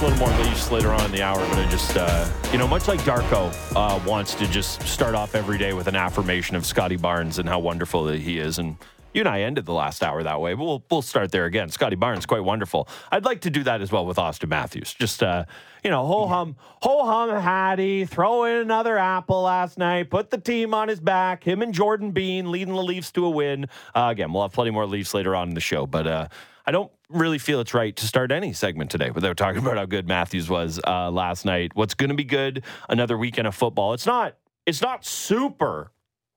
[0.00, 2.66] a little more Leafs later on in the hour, but I just, uh, you know,
[2.66, 6.64] much like Darko uh, wants to just start off every day with an affirmation of
[6.64, 8.58] Scotty Barnes and how wonderful that he is.
[8.58, 8.76] And
[9.12, 11.68] you and I ended the last hour that way, but we'll, we'll start there again.
[11.68, 12.88] Scotty Barnes, quite wonderful.
[13.12, 14.94] I'd like to do that as well with Auston Matthews.
[14.94, 15.44] Just, uh,
[15.84, 20.38] you know, ho hum, ho hum, Hattie, throw in another apple last night, put the
[20.38, 23.66] team on his back, him and Jordan Bean leading the Leafs to a win.
[23.94, 26.28] Uh, again, we'll have plenty more Leafs later on in the show, but uh,
[26.70, 29.86] I don't really feel it's right to start any segment today without talking about how
[29.86, 31.72] good Matthews was uh, last night.
[31.74, 32.62] What's going to be good?
[32.88, 33.92] Another weekend of football.
[33.92, 34.36] It's not.
[34.66, 35.90] It's not super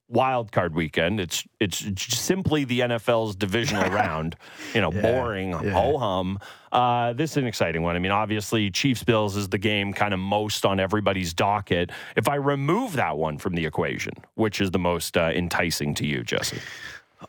[0.08, 1.20] wild card weekend.
[1.20, 1.86] It's it's
[2.18, 4.36] simply the NFL's divisional round.
[4.74, 5.70] You know, Yeah, boring, yeah.
[5.70, 6.40] ho hum.
[6.72, 7.96] Uh, this is an exciting one.
[7.96, 11.92] I mean, obviously, Chiefs Bills is the game kind of most on everybody's docket.
[12.16, 16.08] If I remove that one from the equation, which is the most uh, enticing to
[16.08, 16.58] you, Jesse?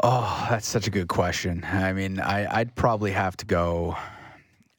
[0.03, 1.64] Oh, that's such a good question.
[1.64, 3.97] I mean, I, I'd probably have to go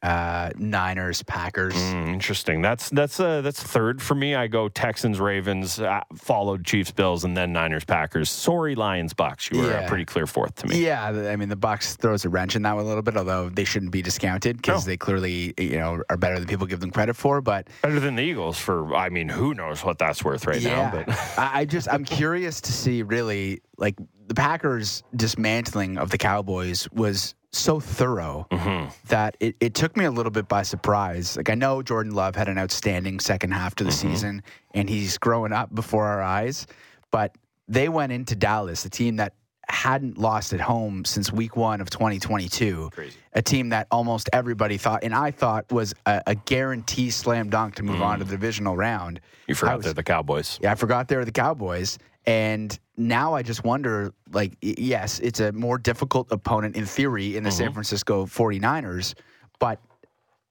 [0.06, 1.74] uh, Niners, Packers.
[1.74, 2.62] Mm, interesting.
[2.62, 4.36] That's that's uh, that's third for me.
[4.36, 8.30] I go Texans, Ravens, uh, followed Chiefs, Bills, and then Niners, Packers.
[8.30, 9.50] Sorry, Lions, Bucks.
[9.52, 10.86] You were a pretty clear fourth to me.
[10.86, 13.50] Yeah, I mean the Bucks throws a wrench in that one a little bit, although
[13.50, 14.92] they shouldn't be discounted because No.
[14.92, 17.42] they clearly, you know, are better than people give them credit for.
[17.42, 18.94] But Better than the Eagles for.
[18.94, 20.92] I mean, who knows what that's worth right yeah, now?
[20.92, 23.96] But I, I just I'm curious to see really like
[24.36, 28.90] the Packers dismantling of the Cowboys was so thorough Mm-hmm.
[29.08, 31.38] that it, it took me a little bit by surprise.
[31.38, 34.12] Like I know Jordan Love had an outstanding second half to the Mm-hmm.
[34.12, 36.68] season and he's growing up before our eyes,
[37.12, 37.34] but
[37.68, 39.34] they went into Dallas, a team that
[39.68, 42.90] hadn't lost at home since week one of 2022.
[42.94, 43.18] Crazy.
[43.34, 47.76] A team that almost everybody thought, and I thought was a, a guarantee slam dunk
[47.76, 49.22] to move on to the divisional round.
[49.48, 50.60] you forgot was- they're the Cowboys.
[50.62, 51.98] yeah, I forgot they were the Cowboys.
[52.28, 57.44] And now I just wonder like, yes, it's a more difficult opponent in theory in
[57.44, 59.14] the San Francisco 49ers,
[59.60, 59.80] but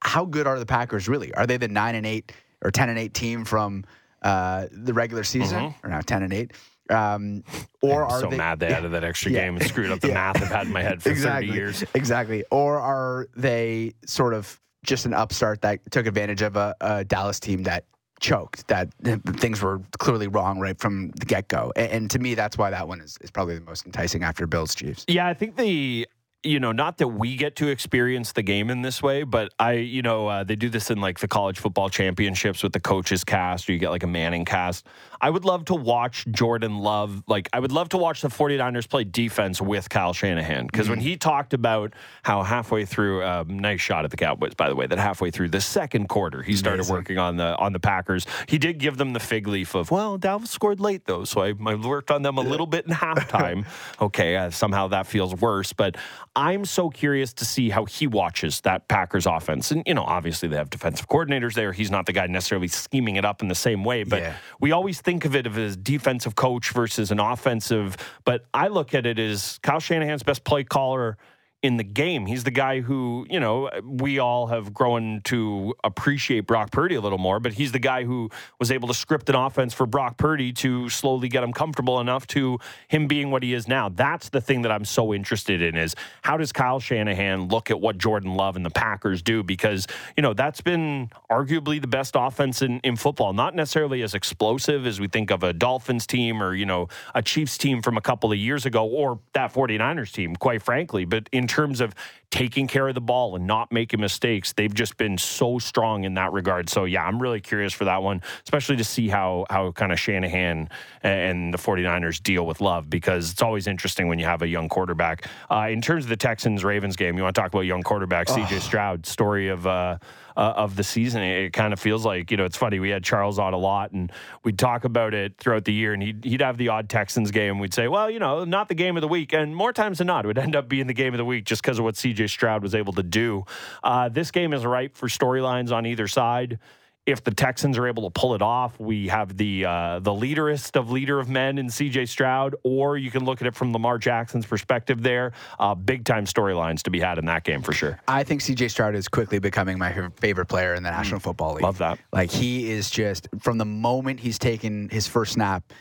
[0.01, 1.33] how good are the Packers really?
[1.34, 2.33] Are they the 9 and 8
[2.63, 3.84] or 10 and 8 team from
[4.23, 5.75] uh, the regular season?
[5.83, 6.53] Or now 10 and 8?
[6.91, 7.43] Um,
[7.81, 9.41] or I'm are so they, mad they added that extra Yeah.
[9.47, 10.15] game and screwed up the Yeah.
[10.15, 11.84] math I've had in my head for exactly, 30 years.
[11.95, 12.45] Exactly.
[12.51, 17.41] Or are they sort of just an upstart that took advantage of a, a Dallas
[17.41, 17.87] team that
[18.25, 18.89] choked, that
[19.37, 21.73] things were clearly wrong right from the get go?
[21.77, 24.47] And, and to me, that's why that one is, is probably the most enticing after
[24.47, 25.05] Bills Chiefs.
[25.09, 26.07] Yeah, I think the
[26.43, 29.73] you know not that we get to experience the game in this way, but I
[29.73, 33.25] you know uh, they do this in like the college football championships with the coaches
[33.25, 34.87] cast, or you get like a Manning cast.
[35.21, 37.23] I would love to watch Jordan Love.
[37.27, 41.01] Like I would love to watch the 49ers play defense with Kyle Shanahan because when
[41.01, 41.93] he talked about
[42.23, 45.49] how halfway through, um, nice shot at the Cowboys by the way, that halfway through
[45.49, 46.95] the second quarter he started Amazing.
[46.95, 48.27] working on the on the Packers.
[48.49, 51.55] He did give them the fig leaf of well, Dallas scored late though, so I,
[51.67, 53.67] I worked on them a little bit in halftime.
[54.01, 55.97] okay, uh, somehow that feels worse, but
[56.37, 59.71] I'm so curious to see how he watches that Packers offense.
[59.71, 61.73] And you know, obviously they have defensive coordinators there.
[61.73, 64.35] He's not the guy necessarily scheming it up in the same way, but Yeah.
[64.61, 67.97] we always think of it as defensive coach versus an offensive.
[68.25, 71.16] But I look at it as Kyle Shanahan's best play caller
[71.65, 72.27] in the game.
[72.27, 77.01] He's the guy who, you know, we all have grown to appreciate Brock Purdy a
[77.01, 78.29] little more, but he's the guy who
[78.61, 82.27] was able to script an offense for Brock Purdy to slowly get him comfortable enough
[82.27, 82.59] to
[82.89, 83.89] him being what he is now.
[83.89, 87.81] That's the thing that I'm so interested in is how does Kyle Shanahan look at
[87.81, 89.43] what Jordan Love and the Packers do?
[89.43, 89.87] Because,
[90.19, 94.87] you know, that's been arguably the best offense in, in football, not necessarily as explosive
[94.87, 98.03] as we think of a Dolphins team or, you know, a Chiefs team from a
[98.03, 101.07] couple of years ago or that 49ers team, quite frankly.
[101.07, 101.94] But in terms of
[102.31, 106.15] taking care of the ball and not making mistakes, they've just been so strong in
[106.15, 106.69] that regard.
[106.69, 110.01] So, yeah, I'm really curious for that one, especially to see how, how kind of
[110.01, 110.69] Shanahan
[111.03, 114.69] and the 49ers deal with Love because it's always interesting when you have a young
[114.69, 115.29] quarterback.
[115.51, 118.27] Uh, in terms of the Texans Ravens game, you want to talk about young quarterback,
[118.27, 119.99] CJ Stroud, story of, uh,
[120.37, 121.23] uh, of the season.
[121.23, 122.81] It, kind of feels like, you know, it's funny.
[122.81, 124.11] We had Charles on a lot and
[124.43, 127.60] we'd talk about it throughout the year and he'd, he'd have the odd Texans game.
[127.60, 129.33] We'd say, well, you know, not the game of the week.
[129.33, 131.45] And more times than not, it would end up being the game of the week
[131.45, 133.44] just because of what CJ Stroud was able to do.
[133.82, 136.59] Uh, this game is ripe for storylines on either side.
[137.06, 140.74] If the Texans are able to pull it off, we have the uh, the leaderest
[140.74, 142.06] of leader of men in C.J.
[142.06, 145.03] Stroud, or you can look at it from Lamar Jackson's perspective.
[145.03, 148.00] There, uh, big time storylines to be had in that game for sure.
[148.09, 151.65] I think CJ Stroud is quickly becoming my favorite player in the National Football League.
[151.65, 151.98] Love that.
[152.10, 155.74] Like he is just from the moment he's taken his first snap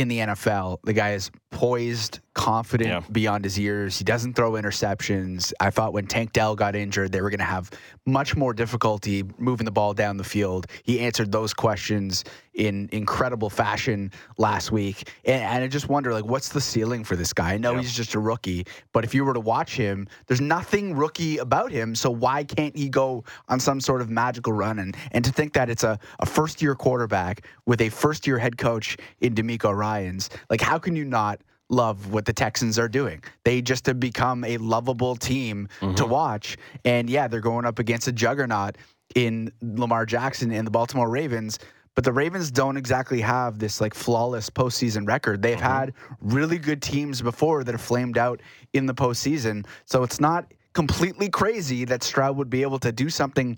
[0.00, 0.78] in the NFL.
[0.84, 3.00] The guy is poised, confident Yeah.
[3.10, 3.96] beyond his years.
[3.98, 5.52] He doesn't throw interceptions.
[5.60, 7.70] I thought when Tank Dell got injured, they were going to have
[8.06, 10.66] much more difficulty moving the ball down the field.
[10.84, 12.24] He answered those questions
[12.54, 15.08] in incredible fashion last week.
[15.24, 17.52] And, and I just wonder, like, what's the ceiling for this guy?
[17.54, 17.80] I know Yeah.
[17.80, 21.70] he's just a rookie, but if you were to watch him, there's nothing rookie about
[21.70, 21.94] him.
[21.94, 24.78] So why can't he go on some sort of magical run?
[24.78, 28.38] And, and to think that it's a, a first year quarterback with a first year
[28.38, 31.40] head coach in DeMeco Ryans, like, how can you not?
[31.68, 33.22] Love what the Texans are doing.
[33.44, 36.10] They just have become a lovable team to mm-hmm.
[36.10, 36.56] watch.
[36.84, 38.76] And yeah, they're going up against a juggernaut
[39.14, 41.58] in Lamar Jackson and the Baltimore Ravens.
[41.94, 45.42] But the Ravens don't exactly have this like flawless postseason record.
[45.42, 45.66] They've mm-hmm.
[45.66, 48.42] had really good teams before that have flamed out
[48.74, 49.66] in the postseason.
[49.86, 53.56] So it's not completely crazy that Stroud would be able to do something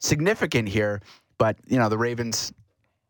[0.00, 1.00] significant here.
[1.38, 2.52] But, you know, the Ravens,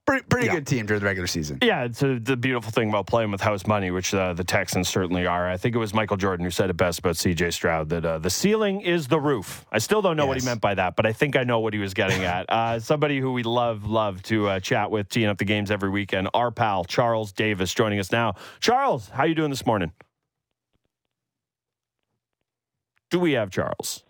[0.08, 0.54] pretty, pretty Yeah.
[0.54, 1.58] good team during the regular season.
[1.60, 4.88] Yeah, it's a, the beautiful thing about playing with house money, which uh, the Texans
[4.88, 5.46] certainly are.
[5.46, 8.18] I think it was Michael Jordan who said it best about CJ Stroud that uh,
[8.18, 9.66] the ceiling is the roof.
[9.70, 11.74] I still don't know what he meant by that, but I think I know what
[11.74, 12.46] he was getting at.
[12.58, 15.90] Uh, somebody who we love, love to uh, chat with, teeing up the games every
[15.90, 16.28] weekend.
[16.34, 18.34] Our pal Charles Davis joining us now.
[18.60, 19.92] Charles, how you doing this morning?
[23.10, 24.02] Do we have Charles?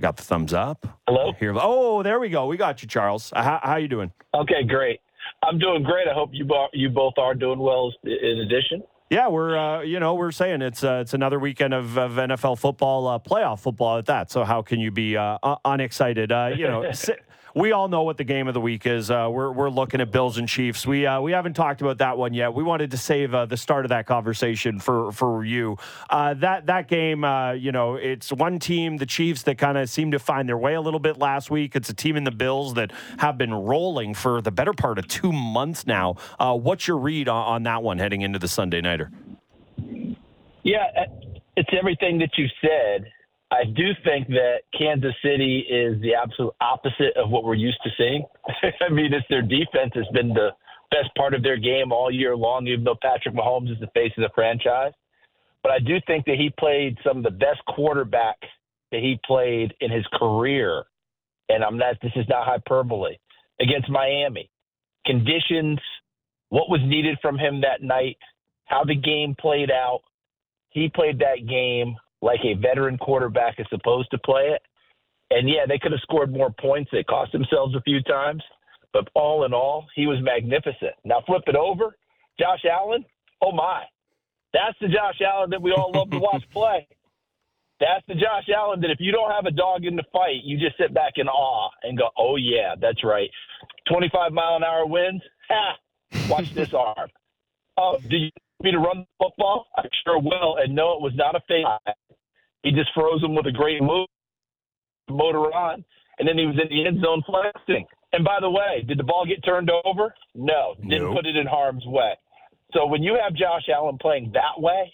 [0.00, 0.86] Got the thumbs up.
[1.06, 1.32] Hello?
[1.38, 1.54] Here.
[1.56, 2.46] Oh, there we go.
[2.46, 3.32] We got you, Charles.
[3.36, 4.10] How, how you doing?
[4.34, 5.00] Okay, great.
[5.42, 6.08] I'm doing great.
[6.08, 7.92] I hope you bo- you both are doing well.
[8.04, 11.98] In addition, Yeah, we're uh, you know we're saying it's uh, it's another weekend of,
[11.98, 14.30] of NFL football, uh, playoff football at that.
[14.30, 16.32] So how can you be uh, unexcited?
[16.32, 16.82] Uh, you know,
[17.54, 19.10] we all know what the game of the week is.
[19.10, 20.86] Uh, we're we're looking at Bills and Chiefs.
[20.86, 22.54] We uh, we haven't talked about that one yet.
[22.54, 25.76] We wanted to save uh, the start of that conversation for for you.
[26.08, 29.88] Uh, that that game, uh, you know, it's one team, the Chiefs, that kind of
[29.90, 31.76] seemed to find their way a little bit last week.
[31.76, 35.08] It's a team in the Bills that have been rolling for the better part of
[35.08, 36.16] two months now.
[36.38, 39.10] Uh, what's your read on, on that one heading into the Sunday nighter?
[40.62, 41.06] yeah,
[41.56, 43.10] it's everything that you said.
[43.52, 47.90] I do think that Kansas City is the absolute opposite of what we're used to
[47.98, 48.24] seeing.
[48.80, 50.50] I mean, it's their defense has been the
[50.90, 54.12] best part of their game all year long, even though Patrick Mahomes is the face
[54.16, 54.92] of the franchise.
[55.62, 58.36] But I do think that he played some of the best quarterback
[58.92, 60.84] that he played in his career.
[61.48, 63.16] And I'm not, this is not hyperbole,
[63.60, 64.48] against Miami.
[65.04, 65.80] Conditions,
[66.50, 68.16] what was needed from him that night,
[68.66, 70.00] how the game played out.
[70.70, 74.62] He played that game like a veteran quarterback is supposed to play it.
[75.30, 76.90] And yeah, they could have scored more points.
[76.92, 78.42] They cost themselves a few times.
[78.92, 80.94] But all in all, he was magnificent.
[81.04, 81.96] Now flip it over.
[82.38, 83.04] Josh Allen,
[83.42, 83.84] oh my.
[84.52, 86.88] That's the Josh Allen that we all love to watch play.
[87.78, 90.58] That's the Josh Allen that if you don't have a dog in the fight, you
[90.58, 93.30] just sit back in awe and go, oh, yeah, that's right.
[93.88, 95.22] 25 mile an hour winds?
[95.48, 95.76] Ha!
[96.28, 97.08] Watch this arm.
[97.78, 98.30] Oh, do you
[98.62, 99.66] me to run the football?
[99.76, 100.56] I sure will.
[100.62, 101.66] And no, it was not a fake.
[102.62, 104.06] He just froze him with a great move,
[105.08, 105.84] motor on,
[106.18, 107.86] and then he was in the end zone flexing.
[108.12, 110.14] And by the way, did the ball get turned over?
[110.34, 111.16] No, didn't Nope.
[111.16, 112.12] put it in harm's way.
[112.72, 114.92] So when you have Josh Allen playing that way,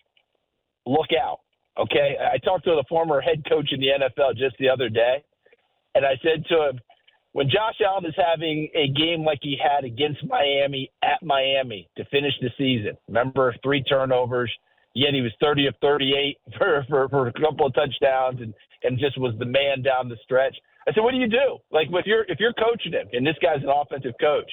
[0.87, 1.41] look out.
[1.79, 5.23] Okay, I talked to the former head coach in the NFL just the other day,
[5.95, 6.81] and I said to him,
[7.37, 12.05] when Josh Allen is having a game like he had against Miami at Miami to
[12.07, 14.51] finish the season, remember three turnovers,
[14.95, 18.55] yet he was 30 of 38 for, for, for a couple of touchdowns and,
[18.85, 20.57] and just was the man down the stretch.
[20.89, 21.59] I said, what do you do?
[21.71, 24.51] Like if you're, if you're coaching him, and this guy's an offensive coach,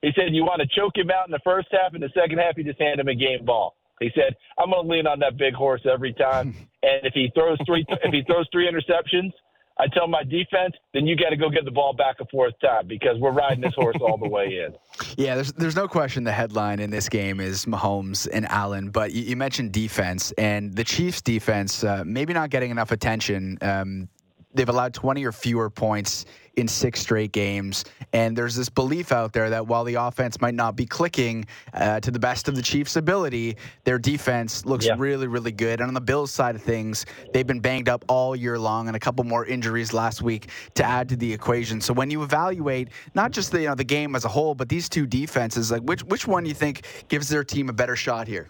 [0.00, 2.38] he said you want to choke him out in the first half, and the second
[2.38, 3.74] half you just hand him a game ball.
[3.98, 6.54] He said, I'm going to lean on that big horse every time,
[6.84, 9.32] and if he throws three if he throws three interceptions,
[9.78, 12.54] I tell my defense, then you got to go get the ball back a fourth
[12.60, 14.74] time because we're riding this horse all the way in.
[15.16, 18.90] Yeah, there's there's no question the headline in this game is Mahomes and Allen.
[18.90, 23.58] But you, you mentioned defense and the Chiefs' defense, uh, maybe not getting enough attention.
[23.60, 24.08] Um,
[24.54, 26.24] they've allowed 20 or fewer points
[26.56, 30.54] in six straight games, and there's this belief out there that while the offense might
[30.54, 34.94] not be clicking uh, to the best of the Chiefs' ability, their defense looks Yeah.
[34.96, 35.80] really, really good.
[35.80, 38.94] And on the Bills' side of things, they've been banged up all year long, and
[38.96, 41.80] a couple more injuries last week to add to the equation.
[41.80, 44.68] So when you evaluate not just the you know the game as a whole, but
[44.68, 48.28] these two defenses, like which which one you think gives their team a better shot
[48.28, 48.46] here?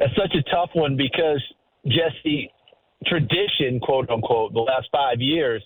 [0.00, 1.40] That's such a tough one because
[1.86, 2.50] Jesse,
[3.06, 5.62] tradition, quote unquote, the last five years,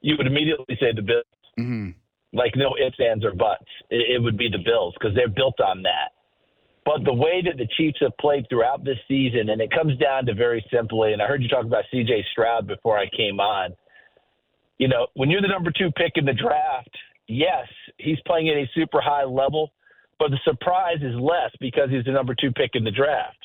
[0.00, 1.24] you would immediately say the Bills.
[1.56, 1.90] hmm
[2.32, 3.64] Like no ifs, ands, or buts.
[3.90, 6.12] It, it would be the Bills because they're built on that.
[6.86, 10.24] But the way that the Chiefs have played throughout this season, and it comes down
[10.26, 12.24] to very simply, and I heard you talk about C.J.
[12.30, 13.70] Stroud before I came on.
[14.78, 16.90] You know, when you're the number two pick in the draft,
[17.26, 17.66] yes,
[17.98, 19.72] he's playing at a super high level,
[20.20, 23.38] but the surprise is less because he's the number two pick in the draft.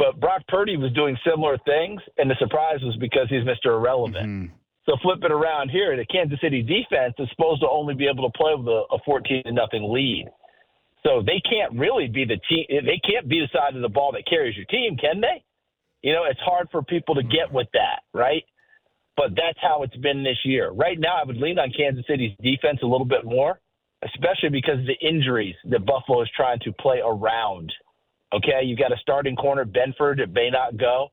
[0.00, 3.76] But Brock Purdy was doing similar things, and the surprise was because he's Mr.
[3.76, 4.26] Irrelevant.
[4.26, 4.54] Mm-hmm.
[4.86, 8.24] So flip it around here, the Kansas City defense is supposed to only be able
[8.24, 10.24] to play with a, a 14 to nothing lead.
[11.04, 12.64] So they can't really be the team.
[12.70, 15.44] They can't be the side of the ball that carries your team, can they?
[16.00, 18.42] You know, it's hard for people to get with that, right?
[19.18, 20.70] But that's how it's been this year.
[20.70, 23.60] Right now, I would lean on Kansas City's defense a little bit more,
[24.02, 27.70] especially because of the injuries that Buffalo is trying to play around.
[28.32, 31.08] Okay, you've got a starting corner, Benford, that may not go.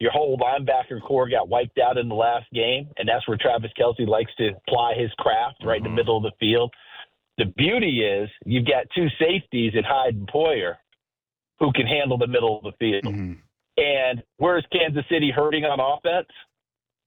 [0.00, 3.72] Your whole linebacker corps got wiped out in the last game, and that's where Travis
[3.78, 5.76] Kelce likes to ply his craft right mm-hmm.
[5.76, 5.96] in the mm-hmm.
[5.96, 6.72] middle of the field.
[7.38, 10.74] The beauty is you've got two safeties in Hyde and Poyer
[11.58, 13.12] who can handle the middle of the field.
[13.12, 13.32] Mm-hmm.
[13.78, 16.28] And where's Kansas City hurting on offense?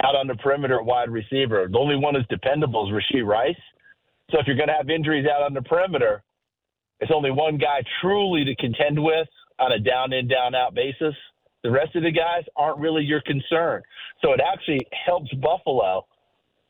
[0.03, 1.67] Out on the perimeter at wide receiver.
[1.71, 3.55] The only one who's dependable is Rashee Rice.
[4.31, 6.23] So if you're going to have injuries out on the perimeter,
[7.01, 9.27] it's only one guy truly to contend with
[9.61, 11.15] on a down in, down out basis.
[11.63, 13.83] The rest of the guys aren't really your concern.
[14.23, 16.07] So it actually helps Buffalo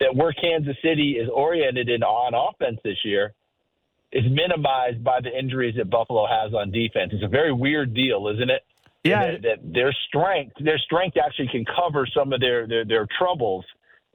[0.02, 3.34] that where Kansas City is oriented in on offense this year
[4.12, 7.12] is minimized by the injuries that Buffalo has on defense.
[7.14, 8.64] It's a very weird deal, isn't it?
[9.04, 13.08] Yeah, that, that, their strength, their strength actually can cover some of their, their their
[13.18, 13.66] troubles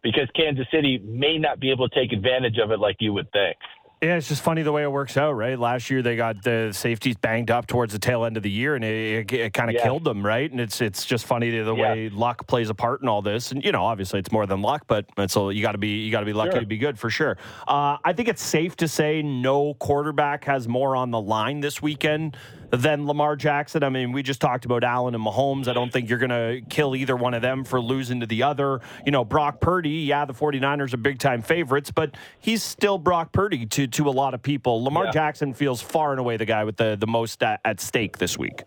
[0.02, 3.30] because Kansas City may not be able to take advantage of it like you would
[3.33, 3.56] think.
[4.03, 5.59] Yeah, it's just funny the way it works out, right?
[5.59, 8.75] Last year they got the safeties banged up towards the tail end of the year,
[8.75, 9.85] and it, it, it kind of yeah.
[9.85, 10.50] killed them, right?
[10.50, 11.93] And it's it's just funny the, the yeah.
[11.93, 13.53] way luck plays a part in all this.
[13.53, 16.05] And you know, obviously it's more than luck, but it's a, you got to be
[16.05, 16.61] you got to be lucky sure.
[16.61, 17.38] to be good for sure.
[17.67, 21.81] Uh, I think it's safe to say no quarterback has more on the line this
[21.81, 22.37] weekend
[22.70, 23.82] than Lamar Jackson.
[23.82, 25.68] I mean, we just talked about Allen and Mahomes.
[25.68, 28.42] I don't think you're going to kill either one of them for losing to the
[28.42, 28.80] other.
[29.04, 33.32] You know, Brock Purdy, yeah, the 49ers are big time favorites, but he's still Brock
[33.32, 34.82] Purdy to, to a lot of people.
[34.82, 35.11] Lamar yeah.
[35.12, 38.38] Jackson feels far and away the guy with the, the most at, at stake this
[38.38, 38.62] week.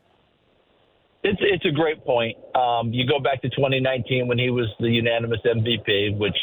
[1.22, 2.38] It's it's a great point.
[2.56, 6.38] Um, you go back to 2019 when he was the unanimous MVP, which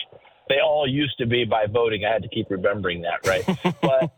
[0.49, 2.05] they all used to be by voting.
[2.05, 3.45] I had to keep remembering that, right?
[3.81, 4.13] but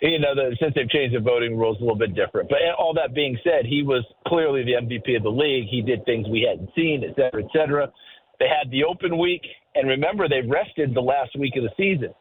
[0.00, 2.48] you know, the, since they've changed the voting rules, a little bit different.
[2.48, 5.68] But all that being said, he was clearly the MVP of the league.
[5.68, 7.92] He did things we hadn't seen, et cetera, et cetera.
[8.38, 9.42] They had the open week,
[9.74, 12.14] and remember, they rested the last week of the season.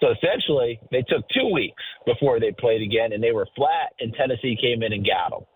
[0.00, 3.94] So essentially, they took two weeks before they played again, and they were flat.
[4.00, 5.46] And Tennessee came in and got them.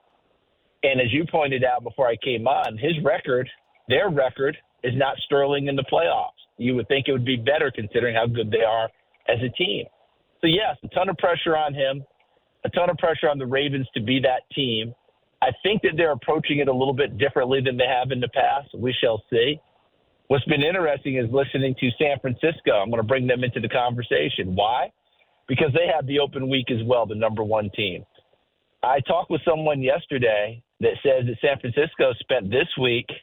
[0.82, 3.48] And as you pointed out before I came on, his record,
[3.88, 7.72] their record, is not sterling in the playoffs you would think it would be better
[7.74, 8.90] considering how good they are
[9.28, 9.86] as a team.
[10.40, 12.04] So, yes, a ton of pressure on him,
[12.64, 14.94] a ton of pressure on the Ravens to be that team.
[15.42, 18.28] I think that they're approaching it a little bit differently than they have in the
[18.28, 18.68] past.
[18.76, 19.58] We shall see.
[20.28, 22.72] What's been interesting is listening to San Francisco.
[22.72, 24.54] I'm going to bring them into the conversation.
[24.54, 24.92] Why?
[25.48, 28.04] Because they have the open week as well, the number one team.
[28.82, 33.06] I talked with someone yesterday that says that San Francisco spent this week–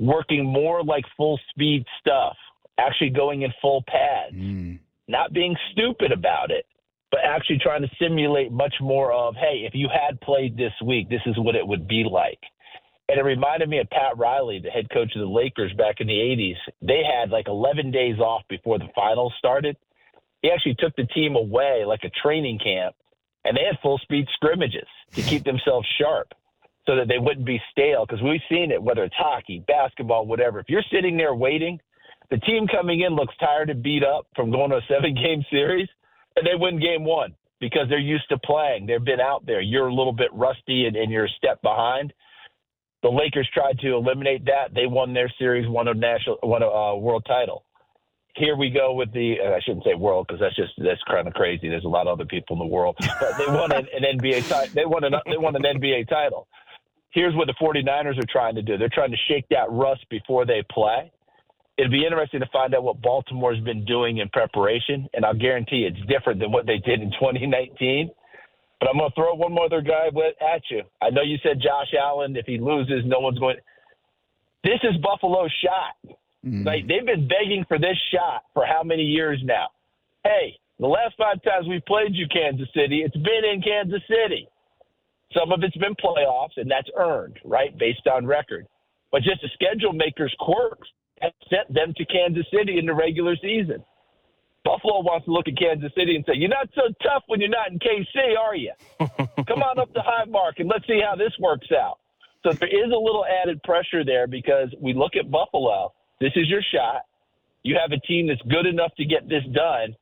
[0.00, 2.36] working more like full speed stuff,
[2.78, 4.78] actually going in full pads, mm.
[5.10, 6.64] Not being stupid about it,
[7.10, 11.08] but actually trying to simulate much more of, hey, if you had played this week,
[11.08, 12.38] this is what it would be like.
[13.08, 16.06] And it reminded me of Pat Riley, the head coach of the Lakers back in
[16.06, 16.54] the 80s.
[16.80, 19.76] They had like 11 days off before the finals started.
[20.42, 22.94] He actually took the team away like a training camp,
[23.44, 26.28] and they had full speed scrimmages to keep themselves sharp
[26.86, 28.06] so that they wouldn't be stale.
[28.06, 30.60] Because we've seen it, whether it's hockey, basketball, whatever.
[30.60, 31.80] If you're sitting there waiting,
[32.30, 35.44] the team coming in looks tired and beat up from going to a seven game
[35.50, 35.88] series,
[36.36, 38.86] and they win game one because they're used to playing.
[38.86, 39.60] They've been out there.
[39.60, 42.12] You're a little bit rusty and, and you're a step behind.
[43.02, 44.74] The Lakers tried to eliminate that.
[44.74, 47.64] They won their series, won a national, won a uh, world title.
[48.36, 49.36] Here we go with the.
[49.44, 51.68] Uh, I shouldn't say world because that's just that's kind of crazy.
[51.68, 54.48] There's a lot of other people in the world, but they won an, an NBA
[54.48, 54.72] title.
[54.72, 56.46] They won an they won an NBA title
[57.12, 58.78] here's what the 49ers are trying to do.
[58.78, 61.10] They're trying to shake that rust before they play.
[61.80, 65.88] It'd be interesting to find out what Baltimore's been doing in preparation, and I'll guarantee
[65.88, 68.10] it's different than what they did in 2019.
[68.80, 70.82] But I'm going to throw one more other guy at you.
[71.00, 73.56] I know you said Josh Allen, if he loses, no one's going.
[74.62, 76.16] This is Buffalo's shot.
[76.44, 76.66] Mm.
[76.66, 79.68] Like they've been begging for this shot for how many years now?
[80.22, 84.48] Hey, the last five times we played you, Kansas City, it's been in Kansas City.
[85.32, 88.66] Some of it's been playoffs, and that's earned, right, based on record.
[89.12, 90.88] But just the schedule makers' quirks
[91.20, 93.84] have sent them to Kansas City in the regular season.
[94.64, 97.48] Buffalo wants to look at Kansas City and say, You're not so tough when you're
[97.48, 98.72] not in KC, are you?
[99.46, 101.98] Come on up to Highmark and let's see how this works out.
[102.42, 105.92] So there is a little added pressure there because we look at Buffalo.
[106.20, 107.02] This is your shot.
[107.62, 109.94] You have a team that's good enough to get this done.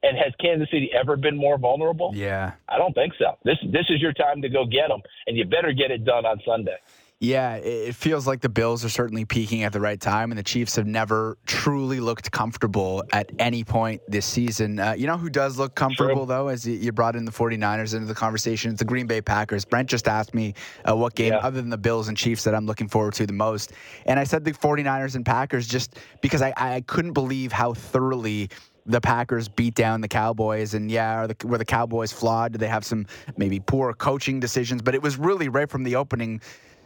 [0.00, 2.12] And has Kansas City ever been more vulnerable?
[2.14, 2.52] Yeah.
[2.68, 3.36] I don't think so.
[3.44, 6.24] This this is your time to go get them, and you better get it done
[6.24, 6.76] on Sunday.
[7.20, 10.44] Yeah, it feels like the Bills are certainly peaking at the right time, and the
[10.44, 14.78] Chiefs have never truly looked comfortable at any point this season.
[14.78, 18.06] Uh, you know who does look comfortable, though, as you brought in the 49ers into
[18.06, 18.70] the conversation?
[18.70, 19.64] It's the Green Bay Packers.
[19.64, 20.54] Brent just asked me
[20.88, 21.38] uh, what game, yeah.
[21.38, 23.72] other than the Bills and Chiefs, that I'm looking forward to the most.
[24.06, 28.48] And I said the 49ers and Packers just because I, I couldn't believe how thoroughly
[28.86, 32.52] the Packers beat down the Cowboys, and yeah, the, were the Cowboys flawed?
[32.52, 33.06] Do they have some
[33.36, 34.82] maybe poor coaching decisions?
[34.82, 36.40] But it was really right from the opening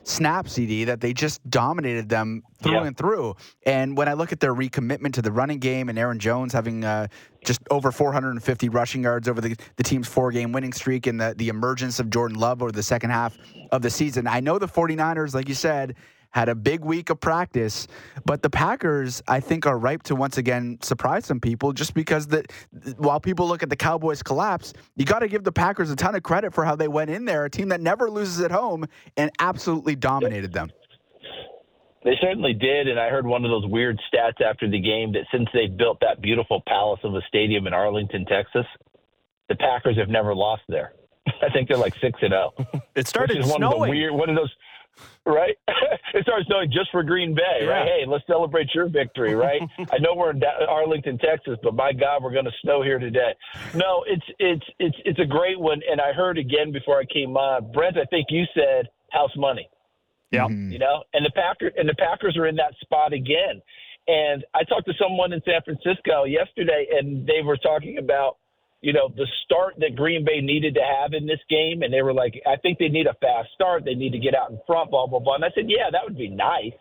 [0.05, 2.85] snap CD that they just dominated them through yeah.
[2.85, 3.35] and through.
[3.67, 6.85] And when I look at their recommitment to the running game and Aaron Jones having
[6.85, 7.07] uh,
[7.45, 11.35] just over 450 rushing yards over the, the team's four game winning streak and the,
[11.37, 13.37] the emergence of Jordan Love over the second half
[13.71, 15.97] of the season, I know the 49ers, like you said,
[16.33, 17.87] had a big week of practice,
[18.25, 22.27] but the Packers, I think, are ripe to once again surprise some people just because
[22.29, 22.51] that
[22.97, 26.15] while people look at the Cowboys collapse, you got to give the Packers a ton
[26.15, 28.87] of credit for how they went in there, a team that never loses at home
[29.17, 30.71] and absolutely dominated them.
[32.05, 35.25] They certainly did, and I heard one of those weird stats after the game that
[35.31, 38.67] since they built that beautiful palace of a stadium in Arlington, Texas,
[39.49, 40.95] the Packers have never lost there.
[41.43, 42.53] I think they're like six and zero.
[42.59, 42.81] Oh.
[42.97, 43.79] It started which is snowing.
[43.79, 44.51] One of the weird, one of those
[45.27, 45.57] right?
[46.15, 47.67] it starts snowing just for Green Bay, yeah.
[47.67, 47.87] right?
[47.87, 49.61] Hey, let's celebrate your victory, right?
[49.93, 53.33] I know we're in Arlington, Texas, but my God, we're going to snow here today.
[53.75, 57.37] No, it's it's it's it's a great one, and I heard again before I came
[57.37, 57.97] on, Brent.
[57.97, 59.69] I think you said house money.
[60.31, 60.73] Yeah, mm-hmm.
[60.73, 63.61] you know, and the Packers and the Packers are in that spot again.
[64.09, 68.39] And I talked to someone in San Francisco yesterday, and they were talking about
[68.83, 71.83] you know, the start that Green Bay needed to have in this game.
[71.83, 73.85] And they were like, I think they need a fast start.
[73.85, 75.37] They need to get out in front, blah, blah, blah.
[75.37, 76.75] And I said, yeah, that would be nice.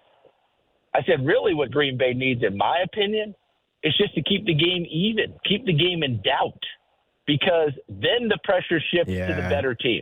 [0.94, 3.36] I said, really, what Green Bay needs, in my opinion,
[3.84, 6.60] is just to keep the game even, keep the game in doubt,
[7.28, 9.28] because then the pressure shifts yeah.
[9.28, 10.02] to the better team.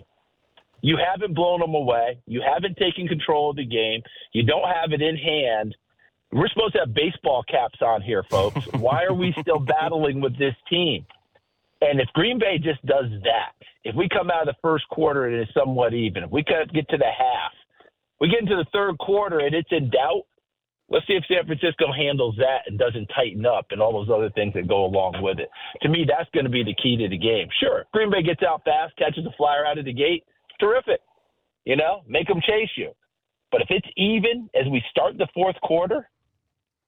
[0.81, 2.19] You haven't blown them away.
[2.25, 4.01] You haven't taken control of the game.
[4.31, 5.75] You don't have it in hand.
[6.31, 8.65] We're supposed to have baseball caps on here, folks.
[8.73, 11.05] Why are we still battling with this team?
[11.81, 15.27] And if Green Bay just does that, if we come out of the first quarter
[15.27, 17.51] and it's somewhat even, if we get to the half,
[18.19, 20.23] we get into the third quarter and it's in doubt,
[20.89, 24.29] let's see if San Francisco handles that and doesn't tighten up and all those other
[24.31, 25.49] things that go along with it.
[25.83, 27.47] To me, that's going to be the key to the game.
[27.59, 30.25] Sure, Green Bay gets out fast, catches a flyer out of the gate,
[30.59, 30.99] terrific.
[31.65, 32.91] You know, make them chase you.
[33.51, 36.09] But if it's even as we start the fourth quarter,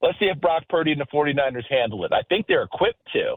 [0.01, 2.11] let's see if Brock Purdy and the 49ers handle it.
[2.11, 3.35] I think they're equipped to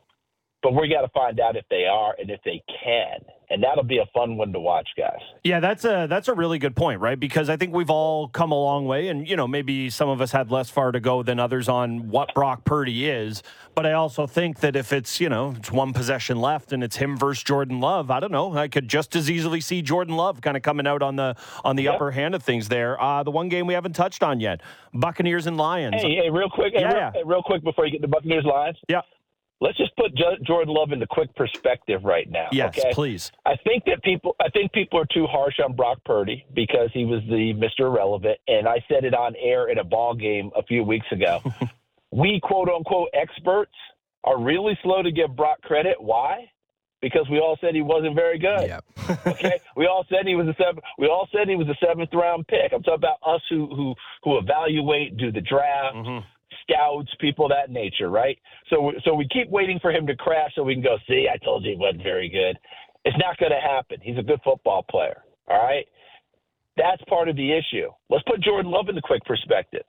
[0.64, 3.18] but we got to find out if they are and if they can
[3.50, 5.20] and that'll be a fun one to watch guys.
[5.44, 7.20] Yeah that's a that's a really good point right?
[7.20, 10.22] Because i think we've all come a long way and you know maybe some of
[10.22, 13.42] us had less far to go than others on what brock purdy is.
[13.74, 16.96] But i also think that if it's you know it's one possession left and it's
[16.96, 18.56] him versus jordan love i don't know.
[18.56, 21.76] I could just as easily see jordan love kind of coming out on the on
[21.76, 21.96] the yep.
[21.96, 23.00] upper hand of things there.
[23.00, 24.62] Uh, the one game we haven't touched on yet
[24.94, 26.00] buccaneers and lions.
[26.00, 28.78] Hey, hey real quick hey, yeah, real, real quick before you get the buccaneers lions.
[28.88, 29.02] Yeah
[29.64, 32.48] let's just put Jordan Love into quick perspective right now.
[32.52, 32.92] Yes, okay?
[32.92, 33.32] please.
[33.46, 37.06] I think that people, I think people are too harsh on Brock Purdy because he
[37.06, 37.86] was the Mr.
[37.86, 41.40] Irrelevant, and I said it on air in a ball game a few weeks ago.
[42.12, 43.72] we quote unquote experts
[44.22, 45.96] are really slow to give Brock credit.
[45.98, 46.50] Why?
[47.00, 48.68] Because we all said he wasn't very good.
[48.68, 48.84] Yep.
[49.26, 50.80] okay, we all said he was a seven.
[50.98, 52.72] We all said he was a seventh round pick.
[52.72, 55.96] I'm talking about us who who who evaluate, do the draft.
[55.96, 56.26] Mm-hmm
[56.62, 58.38] scouts, people that nature, right?
[58.70, 61.36] So so we keep waiting for him to crash so we can go, see, I
[61.44, 62.58] told you he wasn't very good.
[63.04, 63.98] It's not going to happen.
[64.02, 65.86] He's a good football player, all right?
[66.76, 67.90] That's part of the issue.
[68.08, 69.82] Let's put Jordan Love in the quick perspective.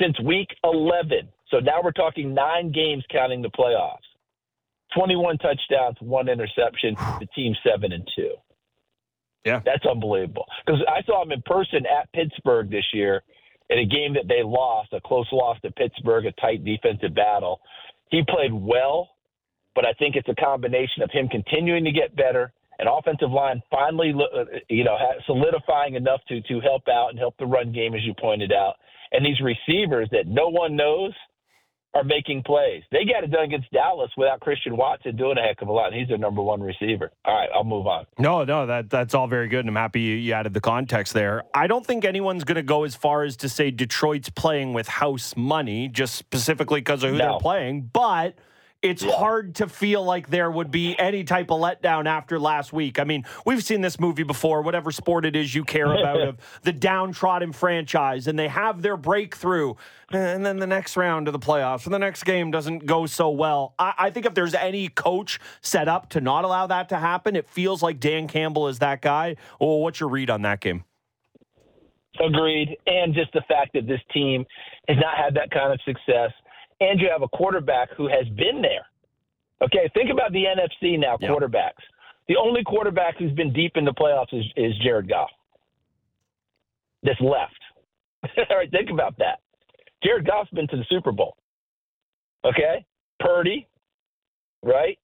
[0.00, 3.98] Since week 11, so now we're talking nine games counting the playoffs.
[4.96, 8.30] 21 touchdowns, one interception, the team 7 and 2.
[9.44, 9.60] Yeah.
[9.64, 10.46] That's unbelievable.
[10.64, 13.22] Because I saw him in person at Pittsburgh this year
[13.72, 17.60] in a game that they lost, a close loss to Pittsburgh, a tight defensive battle.
[18.10, 19.08] He played well,
[19.74, 23.62] but I think it's a combination of him continuing to get better, an offensive line
[23.70, 27.94] finally, uh, you know, solidifying enough to to help out and help the run game,
[27.94, 28.74] as you pointed out,
[29.12, 31.12] and these receivers that no one knows
[31.94, 32.82] are making plays.
[32.90, 35.92] They got it done against Dallas without Christian Watson doing a heck of a lot.
[35.92, 37.10] He's their number one receiver.
[37.24, 38.06] All right, I'll move on.
[38.18, 41.12] No, no, that that's all very good, and I'm happy you, you added the context
[41.12, 41.44] there.
[41.54, 44.88] I don't think anyone's going to go as far as to say Detroit's playing with
[44.88, 47.32] house money, just specifically because of who no.
[47.32, 48.34] they're playing, but
[48.82, 52.98] it's hard to feel like there would be any type of letdown after last week.
[52.98, 56.38] I mean, we've seen this movie before, whatever sport it is you care about, of
[56.62, 59.74] the downtrodden franchise, and they have their breakthrough,
[60.10, 63.30] and then the next round of the playoffs, and the next game doesn't go so
[63.30, 63.74] well.
[63.78, 67.36] I, I think if there's any coach set up to not allow that to happen,
[67.36, 69.36] it feels like Dan Campbell is that guy.
[69.60, 70.84] Well, what's your read on that game?
[72.20, 72.76] Agreed.
[72.86, 74.44] And just the fact that this team
[74.88, 76.30] has not had that kind of success
[76.90, 78.86] and you have a quarterback who has been there.
[79.62, 81.30] Okay, think about the NFC now, yep.
[81.30, 81.82] quarterbacks.
[82.28, 85.30] The only quarterback who's been deep in the playoffs is, is Jared Goff.
[87.02, 87.60] That's left.
[88.50, 89.40] All right, think about that.
[90.02, 91.36] Jared Goff's been to the Super Bowl.
[92.44, 92.84] Okay,
[93.20, 93.68] Purdy,
[94.62, 94.98] right?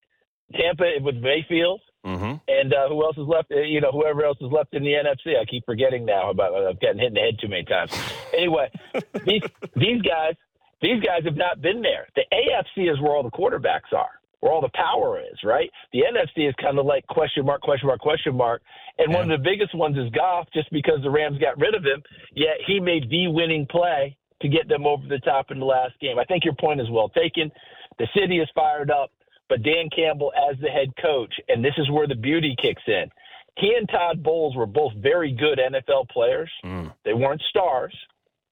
[0.55, 2.37] Tampa with Mayfield, mm-hmm.
[2.49, 3.53] and uh, who else is left?
[3.53, 5.39] Uh, you know, whoever else is left in the NFC.
[5.41, 6.55] I keep forgetting now about.
[6.55, 7.93] Uh, I've gotten hit in the head too many times.
[8.33, 8.71] Anyway,
[9.27, 9.43] these
[9.77, 10.35] these guys
[10.81, 12.07] these guys have not been there.
[12.15, 15.71] The AFC is where all the quarterbacks are, where all the power is, right?
[15.93, 18.63] The NFC is kind of like question mark, question mark, question mark.
[18.99, 19.19] And yeah.
[19.19, 22.03] one of the biggest ones is Goff, just because the Rams got rid of him,
[22.35, 25.99] yet he made the winning play to get them over the top in the last
[26.01, 26.19] game.
[26.19, 27.51] I think your point is well taken.
[27.99, 29.11] The city is fired up,
[29.49, 33.11] but Dan Campbell as the head coach, and this is where the beauty kicks in.
[33.57, 36.51] He and Todd Bowles were both very good NFL players.
[36.65, 36.95] Mm.
[37.05, 37.95] They weren't stars,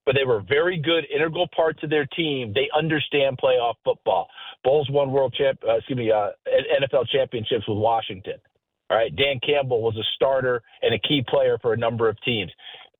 [0.07, 2.53] but they were very good, integral parts of their team.
[2.55, 4.29] They understand playoff football.
[4.63, 6.29] Bowles won world champ, uh, excuse me, uh,
[6.81, 8.35] NFL championships with Washington.
[8.89, 12.15] All right, Dan Campbell was a starter and a key player for a number of
[12.21, 12.49] teams.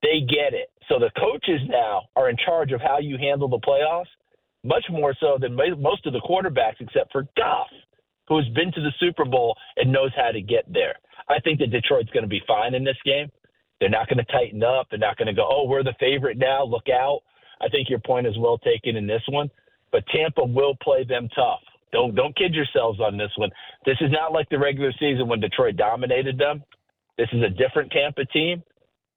[0.03, 0.69] They get it.
[0.89, 4.11] So the coaches now are in charge of how you handle the playoffs,
[4.65, 7.67] much more so than most of the quarterbacks, except for Goff,
[8.27, 10.95] who has been to the Super Bowl and knows how to get there.
[11.29, 13.29] I think that Detroit's going to be fine in this game.
[13.79, 14.87] They're not going to tighten up.
[14.89, 16.63] They're not going to go, oh, we're the favorite now.
[16.63, 17.21] Look out.
[17.61, 19.49] I think your point is well taken in this one.
[19.91, 21.61] But Tampa will play them tough.
[21.93, 23.49] Don't don't kid yourselves on this one.
[23.85, 26.63] This is not like the regular season when Detroit dominated them.
[27.17, 28.61] This is a different Tampa team.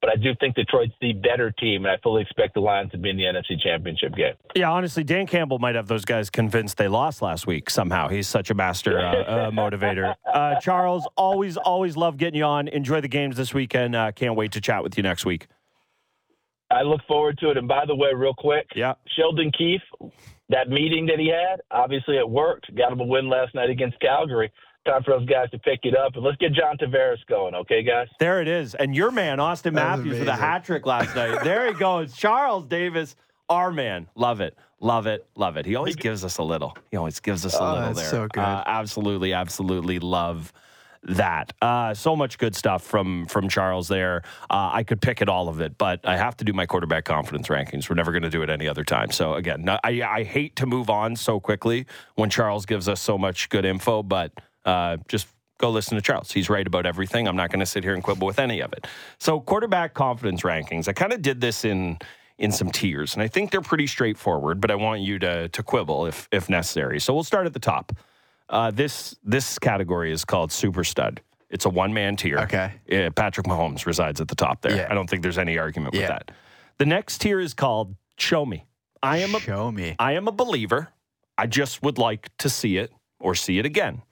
[0.01, 2.99] But I do think Detroit's the better team, and I fully expect the Lions to
[2.99, 4.33] be in the NFC Championship game.
[4.57, 8.09] Yeah, honestly, Dan Campbell might have those guys convinced they lost last week somehow.
[8.09, 10.15] He's such a master uh, uh, motivator.
[10.27, 12.69] Uh, Charles, always, always love getting you on.
[12.69, 13.95] Enjoy the games this weekend.
[13.95, 15.47] Uh, can't wait to chat with you next week.
[16.71, 17.59] I look forward to it.
[17.59, 19.83] And by the way, real quick, yeah, Sheldon Keefe,
[20.49, 22.75] that meeting that he had, obviously it worked.
[22.75, 24.51] Got him a win last night against Calgary
[24.87, 26.15] time for those guys to pick it up.
[26.15, 28.09] And let's get John Tavares going, okay, guys?
[28.19, 28.75] There it is.
[28.75, 31.39] And your man, Auston Matthews, with a hat trick last night.
[31.51, 32.17] There he goes.
[32.17, 33.17] Charles Davis,
[33.49, 34.07] our man.
[34.15, 34.57] Love it.
[34.79, 35.27] Love it.
[35.35, 35.67] Love it.
[35.67, 36.77] He always gives us a little.
[36.91, 38.09] He always gives us a oh, little there.
[38.09, 38.41] So good.
[38.41, 40.53] Uh, absolutely, absolutely love
[41.03, 41.53] that.
[41.61, 44.23] Uh, so much good stuff from from Charles there.
[44.49, 47.05] Uh, I could pick at all of it, but I have to do my quarterback
[47.05, 47.89] confidence rankings.
[47.89, 49.11] We're never going to do it any other time.
[49.11, 53.17] So again, I, I hate to move on so quickly when Charles gives us so
[53.19, 54.33] much good info, but
[54.65, 56.33] uh, just go listen to Charles.
[56.33, 57.29] He's right about everything.
[57.29, 58.87] I'm not going to sit here and quibble with any of it.
[59.19, 60.89] So quarterback confidence rankings.
[60.89, 61.99] I kind of did this in
[62.39, 64.61] in some tiers, and I think they're pretty straightforward.
[64.61, 67.01] But I want you to to quibble if if necessary.
[67.01, 67.93] So we'll start at the top.
[68.49, 71.21] Uh, this this category is called super stud.
[71.51, 72.39] It's a one man tier.
[72.41, 72.73] Okay.
[72.91, 74.77] Uh, Patrick Mahomes resides at the top there.
[74.77, 74.89] Yeah.
[74.91, 76.01] I don't think there's any argument yeah.
[76.01, 76.31] with that.
[76.79, 78.65] The next tier is called show me.
[79.03, 79.97] I am a, show me.
[79.99, 80.89] I am a believer.
[81.37, 84.03] I just would like to see it or see it again.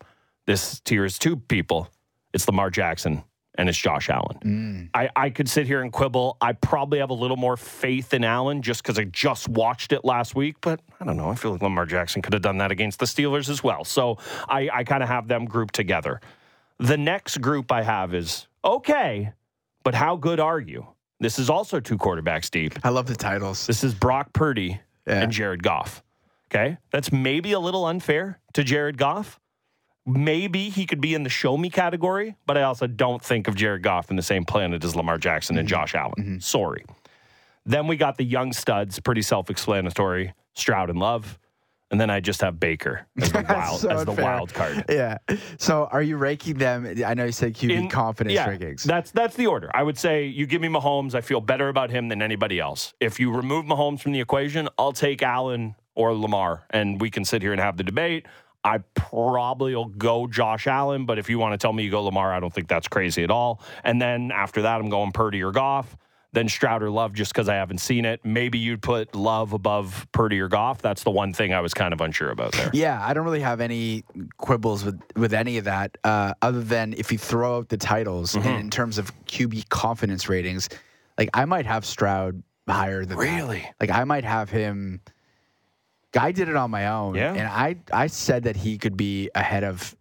[0.48, 1.90] This tier is two people.
[2.32, 3.22] It's Lamar Jackson
[3.58, 4.38] and it's Josh Allen.
[4.42, 4.88] Mm.
[4.94, 6.38] I, I could sit here and quibble.
[6.40, 10.06] I probably have a little more faith in Allen just because I just watched it
[10.06, 11.28] last week, but I don't know.
[11.28, 13.84] I feel like Lamar Jackson could have done that against the Steelers as well.
[13.84, 14.16] So
[14.48, 16.18] I, I kind of have them grouped together.
[16.78, 19.34] The next group I have is okay,
[19.82, 20.86] but how good are you?
[21.20, 22.72] This is also two quarterbacks deep.
[22.82, 23.66] I love the titles.
[23.66, 25.20] This is Brock Purdy yeah.
[25.20, 26.02] and Jared Goff.
[26.50, 26.78] Okay.
[26.90, 29.38] That's maybe a little unfair to Jared Goff
[30.08, 33.54] maybe he could be in the show me category, but I also don't think of
[33.54, 35.60] Jared Goff in the same planet as Lamar Jackson mm-hmm.
[35.60, 36.14] and Josh Allen.
[36.18, 36.38] Mm-hmm.
[36.38, 36.84] Sorry.
[37.66, 41.38] Then we got the young studs, pretty self explanatory Stroud and Love.
[41.90, 44.84] And then I just have Baker as the wild so as the wild card.
[44.90, 45.18] Yeah.
[45.58, 46.86] So are you ranking them?
[47.04, 48.82] I know you said QB in, confidence yeah, rankings.
[48.82, 49.70] That's that's the order.
[49.72, 52.92] I would say you give me Mahomes, I feel better about him than anybody else.
[53.00, 57.24] If you remove Mahomes from the equation, I'll take Allen or Lamar, and we can
[57.24, 58.26] sit here and have the debate.
[58.68, 62.02] I probably will go Josh Allen, but if you want to tell me you go
[62.02, 63.62] Lamar, I don't think that's crazy at all.
[63.82, 65.96] And then after that, I'm going Purdy or Goff.
[66.32, 68.22] Then Stroud or Love, just because I haven't seen it.
[68.22, 70.82] Maybe you'd put Love above Purdy or Goff.
[70.82, 72.70] That's the one thing I was kind of unsure about there.
[72.74, 74.04] Yeah, I don't really have any
[74.36, 78.34] quibbles with, with any of that, uh, other than if you throw out the titles
[78.34, 78.46] mm-hmm.
[78.46, 80.68] and in terms of QB confidence ratings,
[81.16, 83.60] like I might have Stroud higher than really.
[83.60, 83.74] That.
[83.80, 85.00] Like I might have him
[86.12, 87.14] Guy did it on my own.
[87.14, 87.32] Yeah.
[87.34, 89.94] And I, I said that he could be ahead of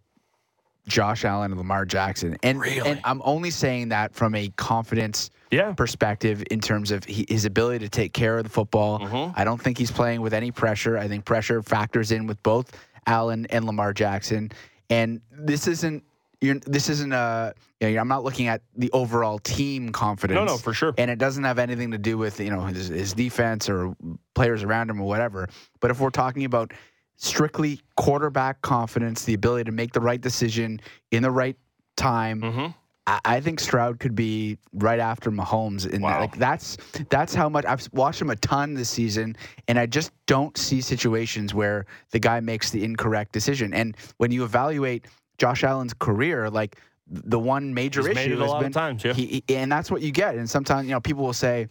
[0.86, 2.38] Josh Allen and Lamar Jackson.
[2.42, 2.88] And, Really?
[2.90, 5.72] and I'm only saying that from a confidence Yeah.
[5.74, 9.00] perspective in terms of he, his ability to take care of the football.
[9.00, 9.38] Mm-hmm.
[9.38, 10.96] I don't think he's playing with any pressure.
[10.96, 12.72] I think pressure factors in with both
[13.06, 14.50] Allen and Lamar Jackson.
[14.88, 16.02] And this isn't
[16.40, 17.54] you're, this isn't a.
[17.80, 20.34] You know, I'm not looking at the overall team confidence.
[20.36, 20.94] No, no, for sure.
[20.98, 23.94] And it doesn't have anything to do with you know his, his defense or
[24.34, 25.48] players around him or whatever.
[25.80, 26.72] But if we're talking about
[27.16, 31.56] strictly quarterback confidence, the ability to make the right decision in the right
[31.96, 32.74] time, Mhm.
[33.06, 35.86] I, I think Stroud could be right after Mahomes.
[35.88, 36.08] In that.
[36.08, 36.20] Wow.
[36.20, 36.76] like that's
[37.10, 39.36] that's how much I've watched him a ton this season,
[39.68, 43.72] and I just don't see situations where the guy makes the incorrect decision.
[43.72, 45.06] And when you evaluate
[45.38, 46.76] Josh Allen's career, like
[47.10, 49.14] the one major He's issue made it a has been times, yeah.
[49.14, 50.34] he, he- and that's what you get.
[50.34, 51.68] And sometimes you know people will say,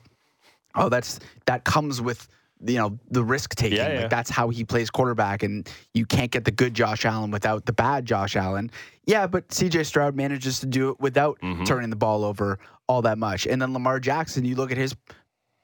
[0.76, 2.28] "Oh, that's that comes with."
[2.66, 3.78] You know the risk taking.
[3.78, 4.00] Yeah, yeah.
[4.02, 7.68] Like that's how he plays quarterback, and you can't get the good Josh Allen without
[7.68, 8.72] the bad Josh Allen.
[9.06, 9.84] Yeah, but C.J.
[9.84, 11.66] Stroud manages to do it without Mm-hmm.
[11.66, 13.46] turning the ball over all that much.
[13.46, 14.96] And then Lamar Jackson, you look at his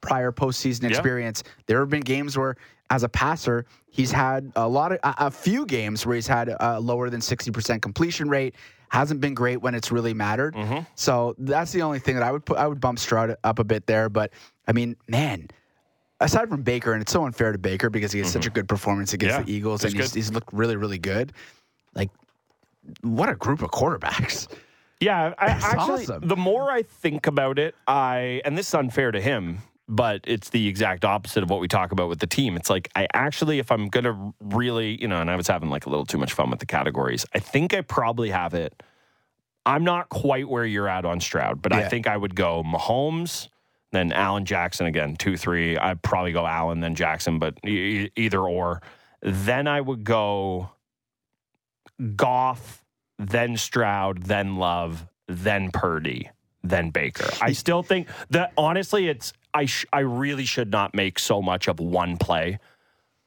[0.01, 1.41] prior postseason experience.
[1.65, 2.57] There have been games where,
[2.93, 6.55] as a passer, he's had a lot of a, a few games where he's had
[6.59, 8.53] a lower than sixty percent completion rate.
[8.89, 10.53] Hasn't been great when it's really mattered.
[10.53, 10.81] Mm-hmm.
[10.93, 12.57] So that's the only thing that I would put.
[12.57, 14.09] I would bump Stroud up a bit there.
[14.09, 14.31] But
[14.67, 15.47] I mean, man.
[16.19, 18.69] Aside from Baker, and it's so unfair to Baker because he had such a good
[18.69, 19.41] performance against Mm-hmm.
[19.41, 21.33] Yeah, the Eagles, and he's, he's looked really, really good.
[21.95, 22.11] Like,
[23.01, 24.47] what a group of quarterbacks!
[25.01, 26.27] Yeah, I, That's actually, awesome.
[26.27, 30.49] the more I think about it, I and this is unfair to him, but it's
[30.49, 32.55] the exact opposite of what we talk about with the team.
[32.55, 35.85] It's like I actually, if I'm gonna really, you know, and I was having like
[35.85, 37.25] a little too much fun with the categories.
[37.33, 38.81] I think I probably have it.
[39.65, 43.47] I'm not quite where you're at on Stroud, but I think I would go Mahomes,
[43.91, 45.77] then Allen Jackson again, two, three.
[45.77, 48.81] I'd probably go Allen, then Jackson, but e- either or.
[49.21, 50.71] Then I would go
[52.15, 52.83] Goff,
[53.17, 56.29] then Stroud, then Love, then Purdy,
[56.61, 57.29] then Baker.
[57.41, 61.67] I still think that honestly, it's I sh- I really should not make so much
[61.67, 62.59] of one play.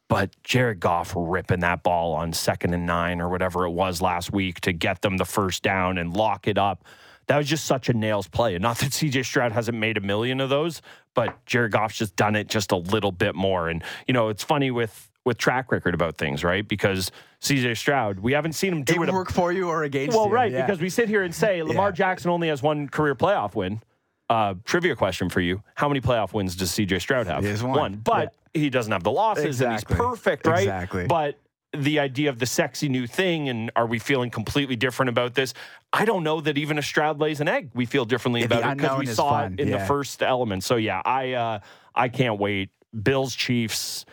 [0.08, 4.32] But Jared Goff ripping that ball on second and nine or whatever it was last
[4.32, 6.84] week to get them the first down and lock it up.
[7.26, 8.54] That was just such a nails play.
[8.54, 10.80] And not that CJ Stroud hasn't made a million of those,
[11.14, 13.68] but Jared Goff's just done it just a little bit more.
[13.68, 16.68] And, you know, it's funny with with track record about things, right?
[16.68, 17.10] Because
[17.42, 18.98] CJ Stroud, we haven't seen him do It it.
[19.00, 20.32] would a- work for you or against well, you.
[20.32, 20.64] right, yeah.
[20.64, 21.94] because we sit here and say Lamar Yeah.
[21.96, 23.82] Jackson only has one career playoff win.
[24.28, 27.44] Uh, trivia question for you: How many playoff wins does CJ Stroud have?
[27.44, 27.96] He has one.
[28.04, 29.94] but he doesn't have the losses, Exactly.
[29.94, 30.58] and he's perfect, right?
[30.60, 31.06] Exactly.
[31.06, 31.38] But
[31.76, 35.52] the idea of the sexy new thing, and are we feeling completely different about this?
[35.92, 37.70] I don't know that even a Stroud lays an egg.
[37.74, 39.54] We feel differently Yeah, about it because we saw fun.
[39.54, 40.64] it in the first element.
[40.64, 41.58] So yeah, I uh,
[41.94, 42.70] I can't wait.
[43.02, 44.06] Bills Chiefs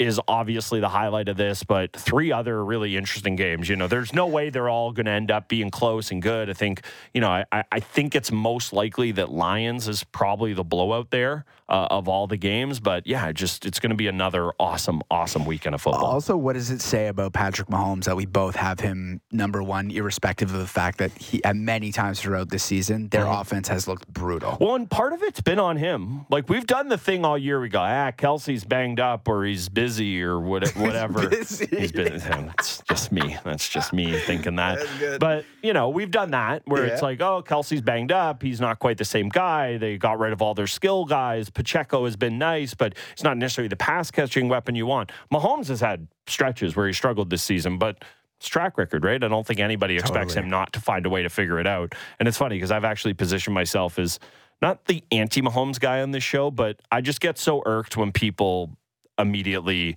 [0.00, 3.68] is obviously the highlight of this, but three other really interesting games.
[3.68, 6.48] You know, there's no way they're all going to end up being close and good.
[6.48, 6.80] I think,
[7.12, 11.44] you know, I, I think it's most likely that Lions is probably the blowout there
[11.68, 12.80] uh, of all the games.
[12.80, 16.06] But yeah, just it's going to be another awesome, awesome weekend of football.
[16.06, 19.90] Also, what does it say about Patrick Mahomes that we both have him number one,
[19.90, 23.40] irrespective of the fact that he, at many times throughout this season, their Mm-hmm.
[23.42, 24.56] offense has looked brutal.
[24.58, 26.24] Well, and part of it's been on him.
[26.30, 27.60] Like we've done the thing all year.
[27.60, 31.28] We go, ah, Kelce's banged up or he's busy or what, whatever.
[31.28, 31.66] busy.
[31.66, 32.12] He's been.
[32.58, 33.36] It's just me.
[33.44, 34.78] That's just me thinking that.
[35.18, 38.42] But you know, we've done that where it's like, oh, Kelce's banged up.
[38.42, 39.78] He's not quite the same guy.
[39.78, 41.50] They got rid of all their skill guys.
[41.50, 45.10] Pacheco has been nice, but it's not necessarily the pass catching weapon you want.
[45.32, 48.04] Mahomes has had stretches where he struggled this season, but.
[48.38, 49.22] It's track record, right?
[49.22, 50.44] I don't think anybody expects Totally.
[50.46, 51.94] him not to find a way to figure it out.
[52.18, 54.18] And it's funny because I've actually positioned myself as
[54.62, 58.12] not the anti Mahomes guy on this show, but I just get so irked when
[58.12, 58.76] people
[59.18, 59.96] immediately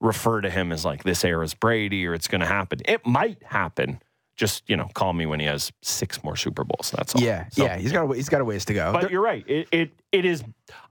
[0.00, 2.80] refer to him as like this era's Brady or it's going to happen.
[2.84, 4.00] It might happen.
[4.36, 6.92] Just you know, call me when he has six more Super Bowls.
[6.96, 7.22] That's all.
[7.22, 8.92] Yeah, So- yeah, he's got a, he's got a ways to go.
[8.92, 9.44] But you're right.
[9.48, 10.42] It, it it is.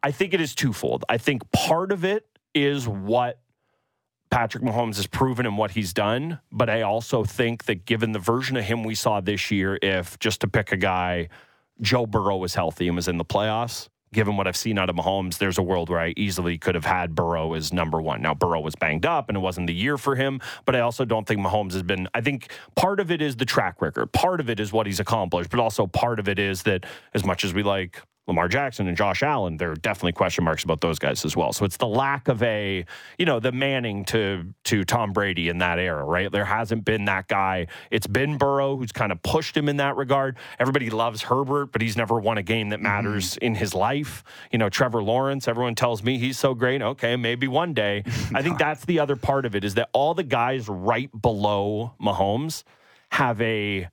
[0.02, 1.04] I think it is twofold.
[1.10, 3.40] I think part of it is what
[4.32, 6.40] Patrick Mahomes has proven and what he's done.
[6.54, 10.18] But I also think that given the version of him we saw this year, if
[10.20, 11.28] just to pick a guy,
[11.82, 13.90] Joe Burrow was healthy and was in the playoffs.
[14.14, 16.86] Given what I've seen out of Mahomes, there's a world where I easily could have
[16.86, 18.22] had Burrow as number one.
[18.22, 21.04] Now, Burrow was banged up and it wasn't the year for him, but I also
[21.04, 22.08] don't think Mahomes has been.
[22.14, 24.12] I think part of it is the track record.
[24.12, 27.26] Part of it is what he's accomplished, but also part of it is that as
[27.26, 30.82] much as we like Lamar Jackson and Josh Allen, there are definitely question marks about
[30.82, 31.52] those guys as well.
[31.52, 32.86] So it's the lack of a,
[33.18, 36.32] you know, the Manning to to Tom Brady in that era, right?
[36.32, 37.68] There hasn't been that guy.
[37.92, 40.38] It's been Burrow who's kind of pushed him in that regard.
[40.60, 42.84] Everybody loves Herbert, but he's never won a game that Mm-hmm.
[42.84, 43.46] matters mm-hmm.
[43.46, 44.24] in his life.
[44.52, 46.82] You know, Trevor Lawrence, everyone tells me he's so great.
[46.82, 48.04] Okay, maybe one day.
[48.36, 51.94] I think that's the other part of it is that all the guys right below
[52.02, 52.64] Mahomes
[53.12, 53.88] have a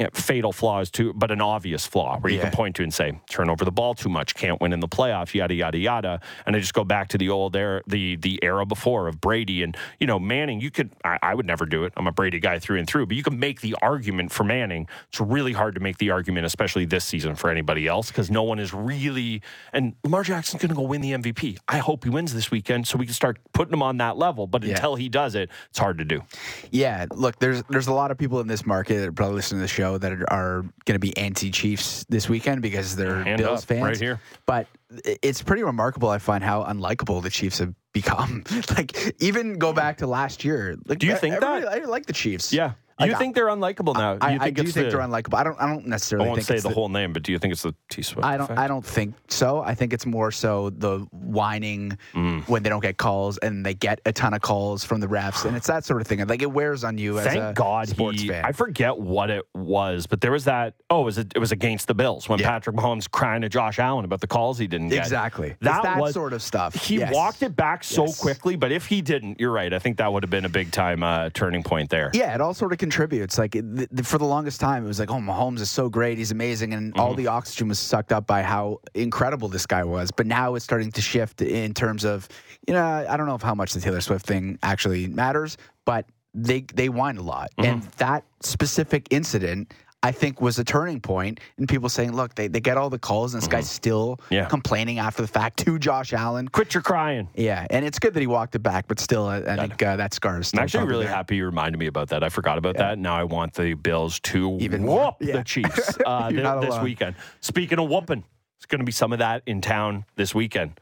[0.00, 2.44] you know, fatal flaws too, but an obvious flaw where you Yeah.
[2.48, 4.88] can point to and say, turn over the ball too much, can't win in the
[4.88, 6.20] playoffs, yada yada yada.
[6.46, 9.62] And I just go back to the old era, the the era before of Brady
[9.62, 10.62] and you know Manning.
[10.62, 11.92] You could, I, I would never do it.
[11.98, 14.88] I'm a Brady guy through and through, but you can make the argument for Manning.
[15.10, 18.42] It's really hard to make the argument, especially this season, for anybody else because no
[18.42, 19.42] one is really.
[19.74, 21.58] And Lamar Jackson's going to go win the MVP.
[21.68, 24.46] I hope he wins this weekend so we can start putting him on that level.
[24.46, 24.76] But Yeah.
[24.76, 26.22] until he does it, it's hard to do.
[26.70, 29.58] Yeah, look, there's there's a lot of people in this market that are probably listening
[29.58, 33.64] to the show that are, going to be anti-Chiefs this weekend because they're Hand Bills
[33.64, 33.82] fans.
[33.82, 34.20] right here.
[34.46, 34.66] But
[35.04, 36.08] it's pretty remarkable.
[36.08, 38.44] I find how unlikable the Chiefs have become.
[38.76, 40.76] like even go back to last year.
[40.86, 41.68] Like, Do you think that?
[41.68, 42.52] I like the Chiefs.
[42.52, 42.72] Yeah.
[43.00, 44.18] Like, you think they're unlikable now?
[44.20, 45.34] I, you I do think the- they're unlikable.
[45.38, 45.60] I don't.
[45.60, 46.26] I don't necessarily.
[46.26, 48.02] I won't think say it's the, whole name, but do you think it's the T
[48.02, 48.24] Swift?
[48.24, 48.44] I don't.
[48.44, 48.58] effect?
[48.60, 49.60] I don't think so.
[49.60, 52.46] I think it's more so the whining Mm.
[52.48, 55.44] when they don't get calls and they get a ton of calls from the refs,
[55.44, 56.26] and it's that sort of thing.
[56.26, 58.28] Like it wears on you as Thank a God sports he.
[58.28, 58.44] fan.
[58.44, 60.74] I forget what it was, but there was that.
[60.90, 62.48] Oh, it was it was against the Bills when Yeah.
[62.50, 64.98] Patrick Mahomes crying to Josh Allen about the calls he didn't get.
[64.98, 65.54] exactly.
[65.60, 66.74] That, that was sort of stuff.
[66.74, 67.14] He Yes.
[67.14, 68.20] walked it back so Yes.
[68.20, 69.72] quickly, but if he didn't, you're right.
[69.72, 72.10] I think that would have been a big time uh, turning point there.
[72.12, 73.38] Yeah, it all sort of contributes.
[73.38, 76.18] Like th- th- for the longest time, it was like, oh, Mahomes is so great,
[76.18, 77.00] he's amazing, and Mm-hmm.
[77.00, 80.10] all the oxygen was sucked up by how incredible this guy was.
[80.10, 82.28] But now it's starting to shift in terms of,
[82.66, 86.06] you know, I don't know if how much the Taylor Swift thing actually matters, but
[86.34, 87.70] they they whine a lot, Mm-hmm.
[87.70, 89.72] and that specific incident.
[90.02, 92.98] I think was a turning point in people saying, "Look, they, they get all the
[92.98, 94.34] calls, and this guy's still Mm-hmm.
[94.34, 94.44] Yeah.
[94.46, 97.28] complaining after the fact to Josh Allen." Quit your crying.
[97.34, 99.96] Yeah, and it's good that he walked it back, but still, I, I think uh,
[99.96, 101.14] that scar is I'm actually really there.
[101.14, 102.22] happy you reminded me about that.
[102.24, 102.98] I forgot about that.
[102.98, 105.16] Now I want the Bills to Even whoop.
[105.20, 105.36] Yeah.
[105.36, 107.16] the Chiefs uh, not this weekend.
[107.40, 108.24] Speaking of whooping,
[108.56, 110.80] it's going to be some of that in town this weekend.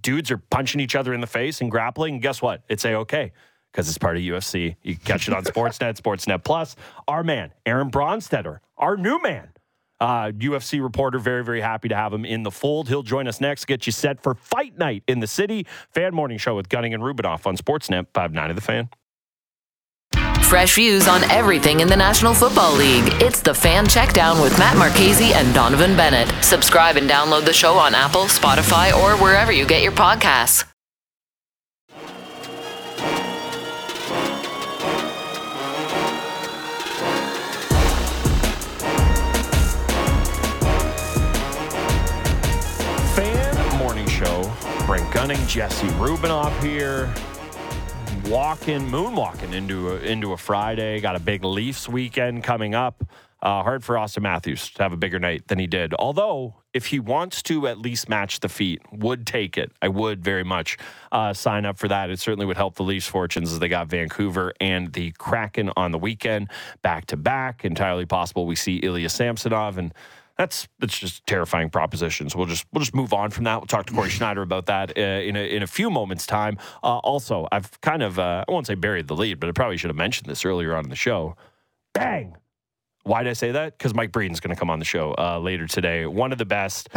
[0.00, 2.14] Dudes are punching each other in the face and grappling.
[2.14, 2.62] And guess what?
[2.68, 3.32] It's a okay
[3.72, 4.76] because it's part of UFC.
[4.82, 6.76] You can catch it on Sportsnet, Sportsnet Plus.
[7.06, 9.50] Our man, Aaron Bronsteter, our new man.
[10.00, 12.88] Uh, UFC reporter, very, very happy to have him in the fold.
[12.88, 15.66] He'll join us next, get you set for fight night in the city.
[15.90, 18.88] Fan morning show with Gunning and Rubinoff on Sportsnet 5-9 of the fan.
[20.48, 23.04] Fresh views on everything in the National Football League.
[23.20, 26.32] It's the Fan Checkdown with Matt Marchese and Donovan Bennett.
[26.42, 30.67] Subscribe and download the show on Apple, Spotify, or wherever you get your podcasts.
[45.18, 47.12] Gunning, Jesse Rubinoff here.
[48.30, 51.00] Walking, moonwalking into a, into a Friday.
[51.00, 53.02] Got a big Leafs weekend coming up.
[53.42, 55.92] Uh, hard for Auston Matthews to have a bigger night than he did.
[55.94, 59.72] Although, if he wants to at least match the feat, would take it.
[59.82, 60.78] I would very much
[61.10, 62.10] uh, sign up for that.
[62.10, 65.90] It certainly would help the Leafs' fortunes as they got Vancouver and the Kraken on
[65.90, 66.48] the weekend
[66.82, 67.64] back to back.
[67.64, 69.92] Entirely possible we see Ilya Samsonov and
[70.38, 72.34] that's that's just terrifying propositions.
[72.34, 73.56] We'll just we'll just move on from that.
[73.56, 76.56] We'll talk to Corey Schneider about that uh, in a in a few moments' time.
[76.82, 79.76] Uh, also, I've kind of uh, I won't say buried the lead, but I probably
[79.76, 81.36] should have mentioned this earlier on in the show.
[81.92, 82.36] Bang!
[83.08, 83.78] Why did I say that?
[83.78, 86.04] Because Mike Breen's going to come on the show uh, later today.
[86.04, 86.90] One of the best.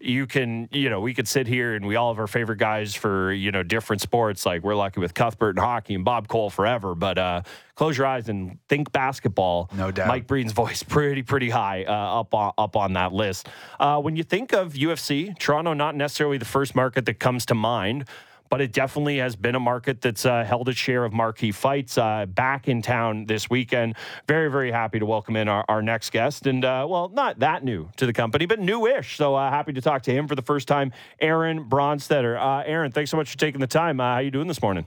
[0.00, 2.96] You can, you know, we could sit here and we all have our favorite guys
[2.96, 4.44] for, you know, different sports.
[4.44, 6.96] Like we're lucky with Cuthbert and hockey and Bob Cole forever.
[6.96, 7.42] But uh,
[7.76, 9.70] close your eyes and think basketball.
[9.76, 10.08] No doubt.
[10.08, 13.48] Mike Breen's voice pretty, pretty high uh, up on up on that list.
[13.78, 17.54] Uh, when you think of UFC, Toronto not necessarily the first market that comes to
[17.54, 18.08] mind.
[18.52, 21.96] But it definitely has been a market that's uh, held its share of marquee fights
[21.96, 23.96] uh, back in town this weekend.
[24.28, 26.46] Very, very happy to welcome in our, our next guest.
[26.46, 29.16] And, uh, well, not that new to the company, but newish.
[29.16, 32.38] So uh, happy to talk to him for the first time, Aaron Bronsteter.
[32.38, 34.00] Uh, Aaron, thanks so much for taking the time.
[34.00, 34.86] Uh, how you doing this morning?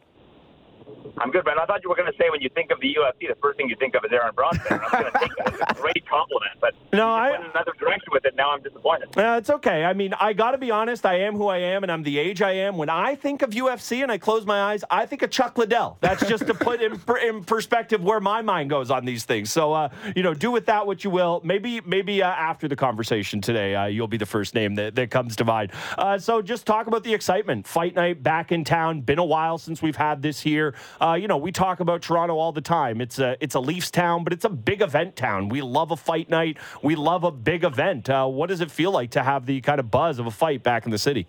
[1.17, 1.55] I'm good, man.
[1.59, 3.57] I thought you were going to say when you think of the UFC, the first
[3.57, 4.61] thing you think of is Aaron Bronson.
[4.69, 7.73] I'm going to take that as a great compliment, but No, I- went in another
[7.79, 8.35] direction with it.
[8.35, 9.17] Now I'm disappointed.
[9.17, 9.85] Uh, it's okay.
[9.85, 11.05] I mean, I got to be honest.
[11.05, 12.77] I am who I am, and I'm the age I am.
[12.77, 15.97] When I think of UFC and I close my eyes, I think of Chuck Liddell.
[16.01, 19.51] That's just to put in, in perspective where my mind goes on these things.
[19.51, 21.41] So, uh, you know, do with that what you will.
[21.43, 25.11] Maybe, maybe uh, after the conversation today, uh, you'll be the first name that, that
[25.11, 25.71] comes to mind.
[25.97, 27.67] Uh, so, just talk about the excitement.
[27.67, 29.01] Fight night back in town.
[29.01, 30.73] Been a while since we've had this here.
[31.01, 33.01] Uh, you know, we talk about Toronto all the time.
[33.01, 35.49] It's a it's a Leafs town, but it's a big event town.
[35.49, 36.58] We love a fight night.
[36.84, 38.10] We love a big event.
[38.10, 40.63] Uh, what does it feel like to have the kind of buzz of a fight
[40.63, 41.27] back in the city?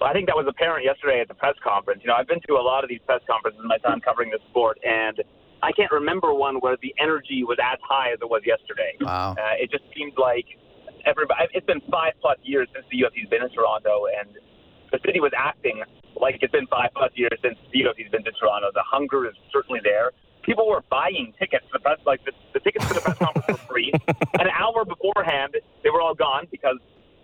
[0.00, 2.00] Well, I think that was apparent yesterday at the press conference.
[2.02, 4.30] You know, I've been to a lot of these press conferences in my time covering
[4.30, 5.22] this sport, and
[5.62, 8.96] I can't remember one where the energy was as high as it was yesterday.
[9.00, 9.32] Wow.
[9.32, 10.46] Uh, it just seemed like
[11.04, 11.48] everybody.
[11.52, 14.36] It's been five plus years since the UFC's been in Toronto, and
[14.92, 15.82] the city was acting
[16.20, 18.70] like it's been five plus years since the UFC's been to Toronto.
[18.74, 20.12] The hunger is certainly there.
[20.42, 21.64] People were buying tickets.
[21.72, 23.92] The press, like the, the tickets to the press conference were free.
[24.40, 26.78] An hour beforehand, they were all gone because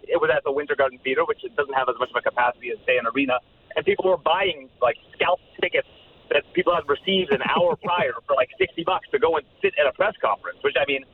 [0.07, 2.71] it was at the Winter Garden Theater, which doesn't have as much of a capacity
[2.71, 3.39] as say an arena,
[3.75, 5.89] and people were buying like scalp tickets
[6.31, 9.75] that people had received an hour prior for like sixty bucks to go and sit
[9.81, 10.59] at a press conference.
[10.63, 11.05] Which I mean,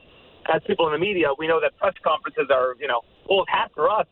[0.53, 3.00] as people in the media, we know that press conferences are you know
[3.30, 4.07] of hats for us.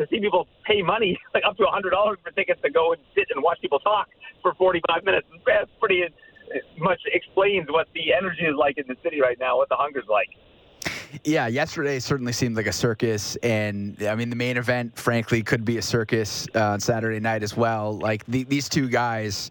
[0.00, 2.92] To see people pay money, like up to a hundred dollars for tickets to go
[2.92, 4.08] and sit and watch people talk
[4.40, 6.04] for forty-five minutes, that's pretty
[6.78, 10.08] much explains what the energy is like in the city right now, what the hunger's
[10.08, 10.28] like.
[11.24, 15.64] Yeah, yesterday certainly seemed like a circus, and I mean the main event, frankly, could
[15.64, 17.98] be a circus uh, on Saturday night as well.
[17.98, 19.50] Like the, these two guys,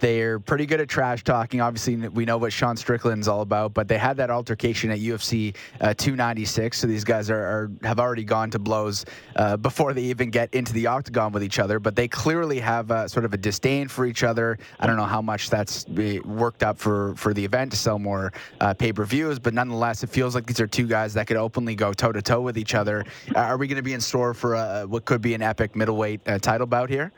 [0.00, 1.60] they're pretty good at trash talking.
[1.60, 5.54] Obviously, we know what Sean Strickland's all about, but they had that altercation at UFC
[5.80, 6.78] uh, 296.
[6.78, 9.04] So these guys are, are, have already gone to blows
[9.36, 11.78] uh, before they even get into the octagon with each other.
[11.78, 14.58] But they clearly have a, sort of a disdain for each other.
[14.80, 15.86] I don't know how much that's
[16.24, 20.02] worked up for for the event to sell more uh, pay per views, but nonetheless,
[20.02, 22.58] it feels like these are two guys that could openly go toe to toe with
[22.58, 23.04] each other.
[23.34, 26.20] are we going to be in store for a, what could be an epic middleweight
[26.26, 27.12] uh, title bout here?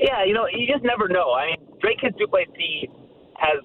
[0.00, 1.32] Yeah, you know, you just never know.
[1.36, 2.88] I mean, Dricus Du Plessis
[3.36, 3.60] has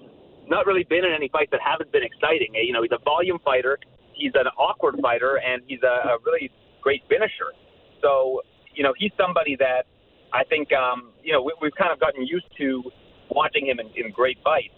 [0.46, 2.52] not really been in any fights that haven't been exciting.
[2.54, 3.78] You know, he's a volume fighter,
[4.12, 6.50] he's an awkward fighter, and he's a, a really
[6.82, 7.56] great finisher.
[8.02, 8.42] So,
[8.74, 9.88] you know, he's somebody that
[10.32, 12.82] I think, um, you know, we, we've kind of gotten used to
[13.30, 14.76] watching him in, in great fights.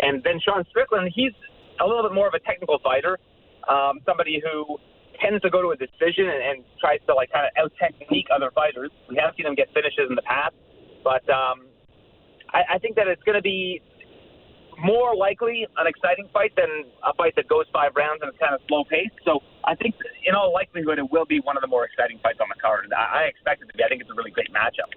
[0.00, 1.32] And then Sean Strickland, he's
[1.80, 3.18] a little bit more of a technical fighter,
[3.68, 4.76] um, somebody who
[5.20, 8.26] tends to go to a decision and, and tries to like kind of out technique
[8.34, 8.90] other fighters.
[9.08, 10.54] We have seen him get finishes in the past,
[11.04, 11.66] but um,
[12.50, 13.82] I, I think that it's going to be
[14.78, 16.68] more likely an exciting fight than
[17.04, 19.16] a fight that goes five rounds and it's kind of slow paced.
[19.24, 19.94] So I think,
[20.24, 22.92] in all likelihood, it will be one of the more exciting fights on the card.
[22.92, 23.84] I, I expect it to be.
[23.84, 24.92] I think it's a really great matchup.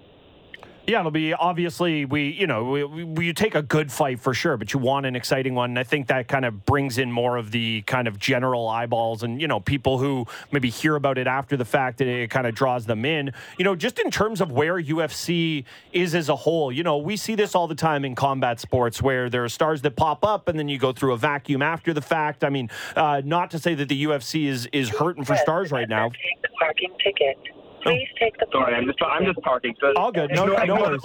[0.86, 4.34] Yeah, it'll be obviously we you know we, we, you take a good fight for
[4.34, 5.70] sure, but you want an exciting one.
[5.70, 9.22] And I think that kind of brings in more of the kind of general eyeballs
[9.22, 12.46] and you know people who maybe hear about it after the fact that it kind
[12.46, 13.32] of draws them in.
[13.58, 16.72] You know, just in terms of where UFC is as a whole.
[16.72, 19.82] You know, we see this all the time in combat sports where there are stars
[19.82, 22.42] that pop up and then you go through a vacuum after the fact.
[22.42, 25.88] I mean, uh, not to say that the UFC is is hurting for stars right
[25.88, 26.10] now.
[26.58, 27.38] Parking ticket.
[27.82, 28.46] Please take the.
[28.52, 29.74] Sorry, I'm just I'm just parking.
[29.80, 30.30] So all good.
[30.32, 31.00] No, no, no worries.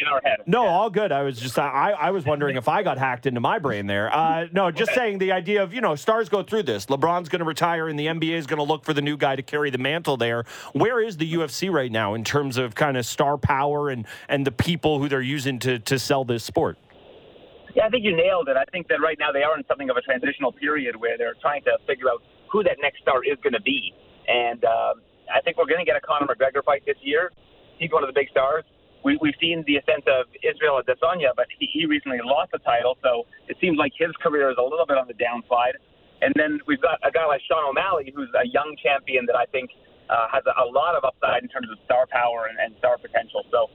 [0.00, 0.38] In our head.
[0.46, 1.12] No, all good.
[1.12, 4.12] I was just I I was wondering if I got hacked into my brain there.
[4.12, 6.86] Uh, no, just saying the idea of you know stars go through this.
[6.86, 9.36] LeBron's going to retire, and the NBA is going to look for the new guy
[9.36, 10.44] to carry the mantle there.
[10.72, 14.46] Where is the UFC right now in terms of kind of star power and and
[14.46, 16.76] the people who they're using to to sell this sport?
[17.74, 18.56] Yeah, I think you nailed it.
[18.56, 21.36] I think that right now they are in something of a transitional period where they're
[21.40, 23.94] trying to figure out who that next star is going to be,
[24.26, 24.64] and.
[24.64, 24.94] Uh,
[25.32, 27.32] I think we're going to get a Conor McGregor fight this year.
[27.78, 28.64] He's one of the big stars.
[29.04, 32.98] We, we've seen the ascent of Israel Adesanya, but he, he recently lost the title,
[33.02, 35.78] so it seems like his career is a little bit on the downside.
[36.22, 39.44] And then we've got a guy like Sean O'Malley, who's a young champion that I
[39.46, 39.70] think
[40.08, 42.96] uh, has a, a lot of upside in terms of star power and, and star
[42.96, 43.44] potential.
[43.52, 43.68] So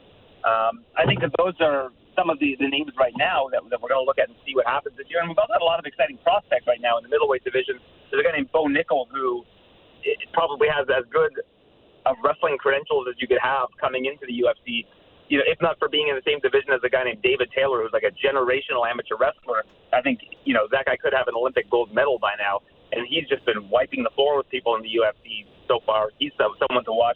[0.44, 3.80] um, I think that those are some of the, the names right now that, that
[3.80, 5.22] we're going to look at and see what happens this year.
[5.22, 7.80] And we've also got a lot of exciting prospects right now in the middleweight division.
[8.10, 9.46] There's a guy named Bo Nickal who
[10.04, 11.32] it probably has as good
[12.06, 14.86] of wrestling credentials as you could have coming into the UFC.
[15.30, 17.50] You know, if not for being in the same division as a guy named David
[17.56, 21.28] Taylor, who's like a generational amateur wrestler, I think you know that guy could have
[21.28, 22.60] an Olympic gold medal by now.
[22.92, 26.12] And he's just been wiping the floor with people in the UFC so far.
[26.20, 27.16] He's someone to watch.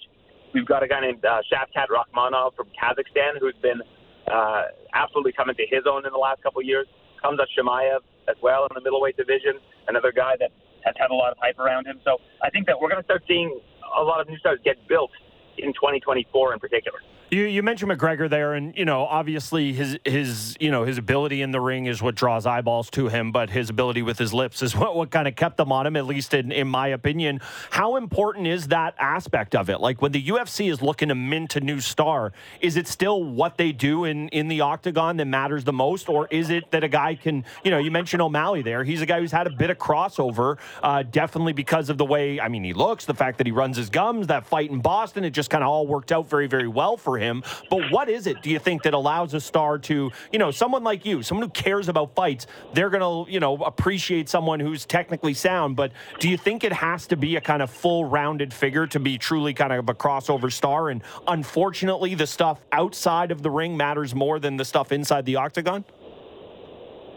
[0.54, 3.84] We've got a guy named uh, Shavkat Rakhmonov from Kazakhstan who's been
[4.32, 6.88] uh, absolutely coming to his own in the last couple of years.
[7.22, 10.52] Khamzat Chimaev as well in the middleweight division, another guy that
[10.86, 12.00] has had a lot of hype around him.
[12.04, 13.60] So I think that we're going to start seeing
[13.98, 15.12] a lot of new stars get built
[15.58, 17.00] in 2024 in particular.
[17.36, 21.42] You, you mentioned McGregor there, and you know obviously his his you know his ability
[21.42, 24.62] in the ring is what draws eyeballs to him, but his ability with his lips
[24.62, 27.42] is what, what kind of kept them on him, at least in, in my opinion.
[27.72, 29.82] How important is that aspect of it?
[29.82, 32.32] Like when the UFC is looking to mint a new star,
[32.62, 36.30] is it still what they do in in the octagon that matters the most, or
[36.32, 38.86] is it that a guy can you know you mentioned O'Malley there?
[38.86, 42.40] He's a guy who's had a bit of crossover, uh, definitely because of the way
[42.40, 45.26] I mean he looks, the fact that he runs his gums, that fight in Boston,
[45.26, 47.44] it just kind of all worked out very very well for him him.
[47.70, 50.84] But what is it, do you think, that allows a star to, you know, someone
[50.84, 54.86] like you, someone who cares about fights, they're going to, you know, appreciate someone who's
[54.86, 55.76] technically sound.
[55.76, 59.00] But do you think it has to be a kind of full rounded figure to
[59.00, 60.90] be truly kind of a crossover star?
[60.90, 65.38] And unfortunately, the stuff outside of the ring matters more than the stuff inside the
[65.38, 65.84] octagon?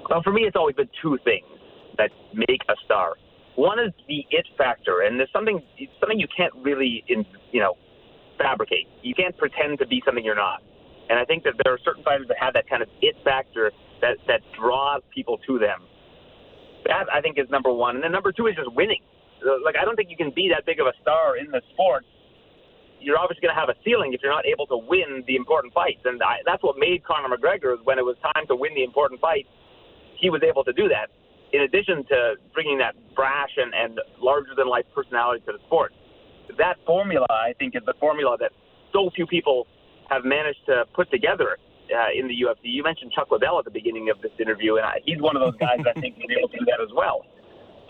[0.09, 1.45] Well, for me, it's always been two things
[1.99, 3.17] that make a star.
[3.57, 5.61] One is the it factor, and there's something
[6.01, 7.75] something you can't really, in, you know,
[8.39, 8.87] fabricate.
[9.03, 10.63] You can't pretend to be something you're not.
[11.11, 13.73] And I think that there are certain fighters that have that kind of it factor
[14.01, 15.85] that that draws people to them.
[16.85, 19.03] That I think is number one, and then number two is just winning.
[19.41, 21.63] Uh, like I don't think you can be that big of a star in the
[21.73, 22.05] sport.
[23.01, 25.73] You're obviously going to have a ceiling if you're not able to win the important
[25.73, 28.83] fights, and I, that's what made Conor McGregor when it was time to win the
[28.83, 29.47] important fight.
[30.19, 31.15] He was able to do that.
[31.53, 35.95] In addition to bringing that brash and, and larger than life personality to the sport,
[36.59, 38.53] that formula I think is the formula that
[38.93, 39.67] so few people
[40.11, 41.59] have managed to put together
[41.95, 42.65] uh, in the UFC.
[42.65, 45.43] You mentioned Chuck Liddell at the beginning of this interview, and I, he's one of
[45.43, 47.25] those guys that I think is able to do that as well.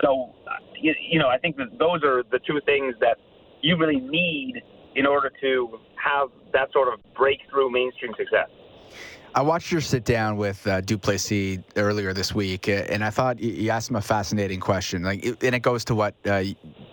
[0.03, 3.19] So, uh, you, you know, I think that those are the two things that
[3.63, 4.63] you really need
[4.95, 8.49] in order to have that sort of breakthrough mainstream success.
[9.39, 13.39] I watched your sit down with uh, Du Plessis earlier this week, and I thought
[13.39, 15.05] you asked him a fascinating question.
[15.05, 16.43] Like, and it goes to what uh,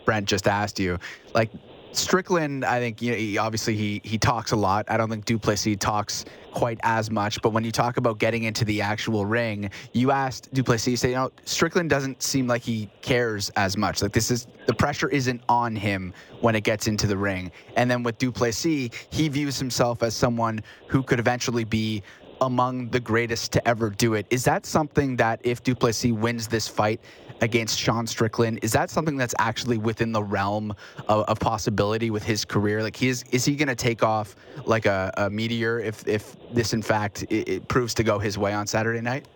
[0.06, 1.00] Brent just asked you.
[1.34, 1.50] Like,
[1.92, 4.86] Strickland, I think you know, he, obviously he he talks a lot.
[4.90, 7.42] I don't think Du Plessis talks quite as much.
[7.42, 10.98] But when you talk about getting into the actual ring, you asked Du Plessis, you
[10.98, 14.04] say, you know, Strickland doesn't seem like he cares as much.
[14.04, 17.52] Like this is the pressure isn't on him when it gets into the ring.
[17.76, 22.04] And then with Du Plessis, he views himself as someone who could eventually be
[22.42, 24.26] among the greatest to ever do it.
[24.30, 27.00] Is that something that if Du Plessis wins this fight
[27.42, 30.74] against Sean Strickland, is that something that's actually within the realm
[31.08, 32.82] of, of possibility with his career?
[32.84, 36.36] Like, he is, is he going to take off like a, a, meteor if, if
[36.54, 39.28] this, in fact, it, it, proves to go his way on Saturday night?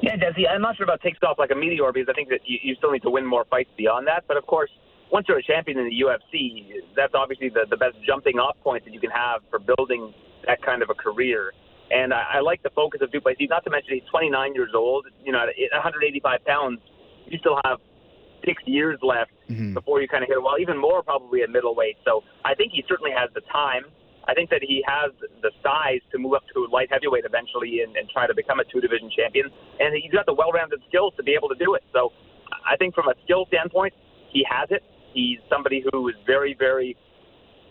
[0.00, 2.40] Yeah, Jesse, I'm not sure about takes off like a meteor because I think that
[2.44, 4.24] you, you still need to win more fights beyond that.
[4.28, 4.70] But of course,
[5.10, 8.84] once you're a champion in the UFC, that's obviously the, the best jumping off point
[8.84, 10.14] that you can have for building
[10.46, 11.52] that kind of a career.
[11.90, 13.48] And I, I like the focus of Du Plessis.
[13.48, 15.06] Not to mention he's 29 years old.
[15.24, 16.80] You know, at 185 pounds,
[17.26, 17.78] you still have
[18.44, 19.74] six years left mm-hmm.
[19.74, 20.42] before you kind of hit.
[20.42, 21.96] Well, even more probably at middleweight.
[22.04, 23.84] So I think he certainly has the time.
[24.28, 25.10] I think that he has
[25.40, 28.64] the size to move up to light heavyweight eventually and, and try to become a
[28.64, 29.48] two division champion.
[29.80, 31.82] And he's got the well rounded skills to be able to do it.
[31.92, 32.12] So
[32.52, 33.94] I think from a skill standpoint,
[34.30, 34.82] he has it.
[35.14, 36.96] He's somebody who is very, very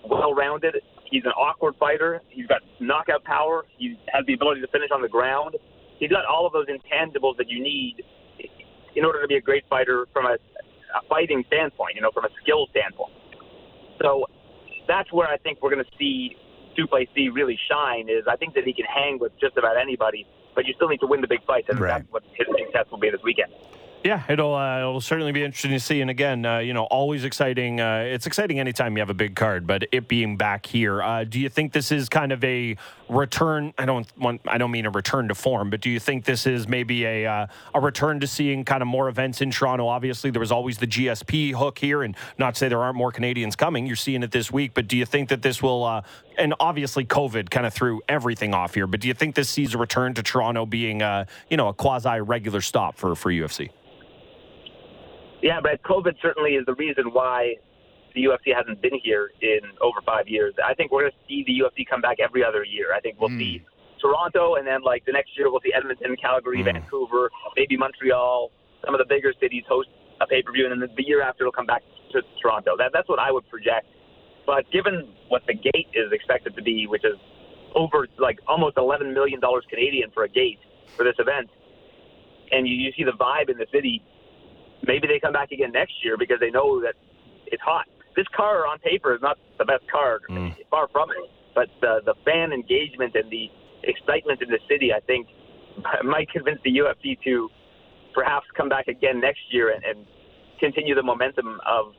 [0.04, 0.78] well rounded.
[1.10, 2.22] He's an awkward fighter.
[2.30, 3.66] He's got knockout power.
[3.78, 5.56] He has the ability to finish on the ground.
[6.00, 8.04] He's got all of those intangibles that you need
[8.96, 12.26] in order to be a great fighter from a, a fighting standpoint, you know, from
[12.26, 13.14] a skill standpoint.
[14.02, 14.26] So
[14.88, 16.36] that's where I think we're going to see
[16.76, 18.10] Du Plessis really shine.
[18.10, 21.00] Is I think that he can hang with just about anybody, but you still need
[21.00, 22.00] to win the big fights, and right.
[22.00, 23.52] that's what his success will be this weekend.
[24.08, 26.00] Yeah, it'll uh, it'll certainly be interesting to see.
[26.00, 27.82] And again, uh, you know, always exciting.
[27.82, 31.26] Uh, it's exciting anytime you have a big card, but it being back here, uh,
[31.26, 32.78] do you think this is kind of a
[33.10, 33.74] return?
[33.78, 34.40] I don't want.
[34.48, 37.26] I don't mean a return to form, but do you think this is maybe a
[37.26, 39.88] uh, a return to seeing kind of more events in Toronto?
[39.88, 43.12] Obviously, there was always the GSP hook here, and not to say there aren't more
[43.12, 43.86] Canadians coming.
[43.86, 45.84] You're seeing it this week, but do you think that this will?
[45.84, 46.04] Uh,
[46.38, 48.88] and obviously, COVID kind of threw everything off here.
[48.88, 51.02] But do you think this sees a return to Toronto being,
[51.50, 53.70] you know, a quasi regular stop for for UFC?
[55.42, 57.56] Yeah, but COVID certainly is the reason why
[58.16, 60.54] the UFC hasn't been here in over five years.
[60.64, 62.94] I think we're going to see the UFC come back every other year.
[62.94, 63.38] I think we'll mm.
[63.38, 63.62] see
[64.02, 66.66] Toronto, and then like the next year we'll see Edmonton, Calgary, mm.
[66.66, 68.52] Vancouver, maybe Montreal.
[68.86, 69.90] Some of the bigger cities host
[70.22, 72.76] a pay per view, and then the year after it'll come back to Toronto.
[72.78, 73.88] That, that's what I would project.
[74.46, 77.18] But given what the gate is expected to be, which is
[77.76, 80.60] over like almost 11 million dollars Canadian for a gate
[80.96, 81.50] for this event,
[82.52, 84.02] and you, you see the vibe in the city
[84.86, 86.96] maybe they come back again next year because they know that
[87.48, 87.86] it's hot.
[88.16, 90.56] This car on paper is not the best car, mm.
[90.70, 91.30] far from it.
[91.56, 93.50] But the the fan engagement and the
[93.84, 95.28] excitement in the city, I think,
[96.04, 97.50] might convince the UFC to
[98.14, 100.06] perhaps come back again next year and, and
[100.60, 101.94] continue the momentum of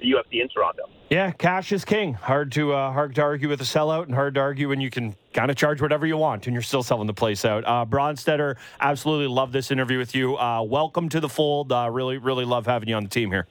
[0.00, 0.82] UFC in Toronto.
[1.10, 2.14] Yeah, cash is king.
[2.14, 4.90] Hard to uh, hard to argue with a sellout, and hard to argue when you
[4.90, 7.64] can kind of charge whatever you want, and you're still selling the place out.
[7.66, 10.36] Uh, Bronsteter, absolutely love this interview with you.
[10.36, 11.72] Uh, welcome to the fold.
[11.72, 13.46] Uh, really, really love having you on the team here.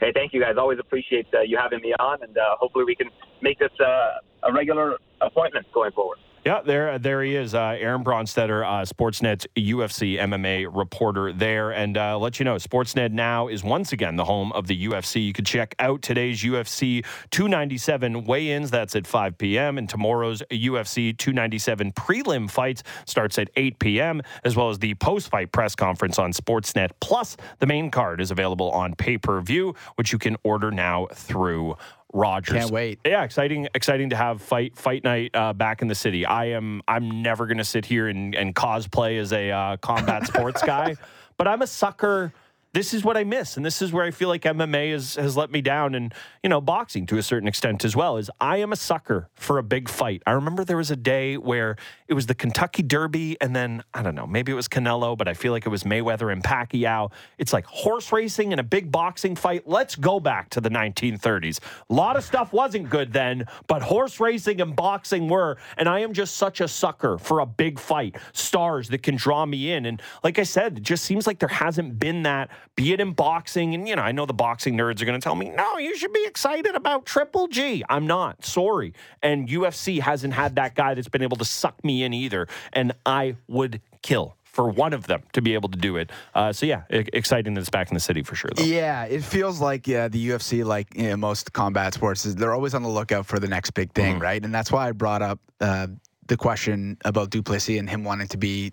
[0.00, 0.56] Hey, thank you guys.
[0.58, 3.08] Always appreciate uh, you having me on, and uh, hopefully we can
[3.40, 6.18] make this uh, a regular appointment going forward.
[6.44, 11.96] Yeah, there, there he is, uh, Aaron Bronsteter, uh, Sportsnet's UFC MMA reporter there, and
[11.96, 15.24] uh, let you know, Sportsnet now is once again the home of the UFC.
[15.24, 18.72] You can check out today's UFC 297 weigh-ins.
[18.72, 19.78] That's at 5 p.m.
[19.78, 24.20] and tomorrow's UFC 297 prelim fights starts at 8 p.m.
[24.42, 26.90] as well as the post-fight press conference on Sportsnet.
[26.98, 31.76] Plus, the main card is available on pay-per-view, which you can order now through
[32.12, 32.56] Rogers.
[32.56, 33.00] Can't wait.
[33.04, 36.26] Yeah, exciting, exciting to have fight fight night uh, back in the city.
[36.26, 40.26] I am I'm never going to sit here and, and cosplay as a uh, combat
[40.26, 40.96] sports guy,
[41.36, 42.32] but I'm a sucker.
[42.74, 45.36] This is what I miss, and this is where I feel like MMA has has
[45.36, 48.16] let me down, and you know, boxing to a certain extent as well.
[48.16, 50.22] Is I am a sucker for a big fight.
[50.26, 51.76] I remember there was a day where
[52.08, 55.28] it was the Kentucky Derby, and then I don't know, maybe it was Canelo, but
[55.28, 57.12] I feel like it was Mayweather and Pacquiao.
[57.36, 59.64] It's like horse racing and a big boxing fight.
[59.68, 61.60] Let's go back to the 1930s.
[61.90, 65.58] A lot of stuff wasn't good then, but horse racing and boxing were.
[65.76, 69.44] And I am just such a sucker for a big fight, stars that can draw
[69.44, 69.84] me in.
[69.84, 73.12] And like I said, it just seems like there hasn't been that, be it in
[73.12, 73.74] boxing.
[73.74, 75.96] And, you know, I know the boxing nerds are going to tell me, no, you
[75.96, 77.84] should be excited about Triple G.
[77.88, 78.44] I'm not.
[78.44, 78.94] Sorry.
[79.22, 82.48] And UFC hasn't had that guy that's been able to suck me in either.
[82.72, 86.10] And I would kill for one of them to be able to do it.
[86.34, 88.50] Uh, so yeah, exciting that it's back in the city for sure.
[88.54, 88.64] Though.
[88.64, 92.52] Yeah, it feels like yeah, the UFC, like you know, most combat sports, is they're
[92.52, 94.22] always on the lookout for the next big thing, Mm-hmm.
[94.22, 94.44] right?
[94.44, 95.86] And that's why I brought up uh,
[96.26, 98.72] the question about Du Plessis and him wanting to be.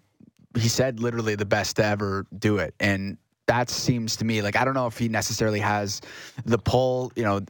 [0.58, 3.18] He said literally the best to ever do it, and
[3.50, 6.02] that seems to me like I don't know if he necessarily has
[6.46, 7.12] the pull.
[7.16, 7.42] You know,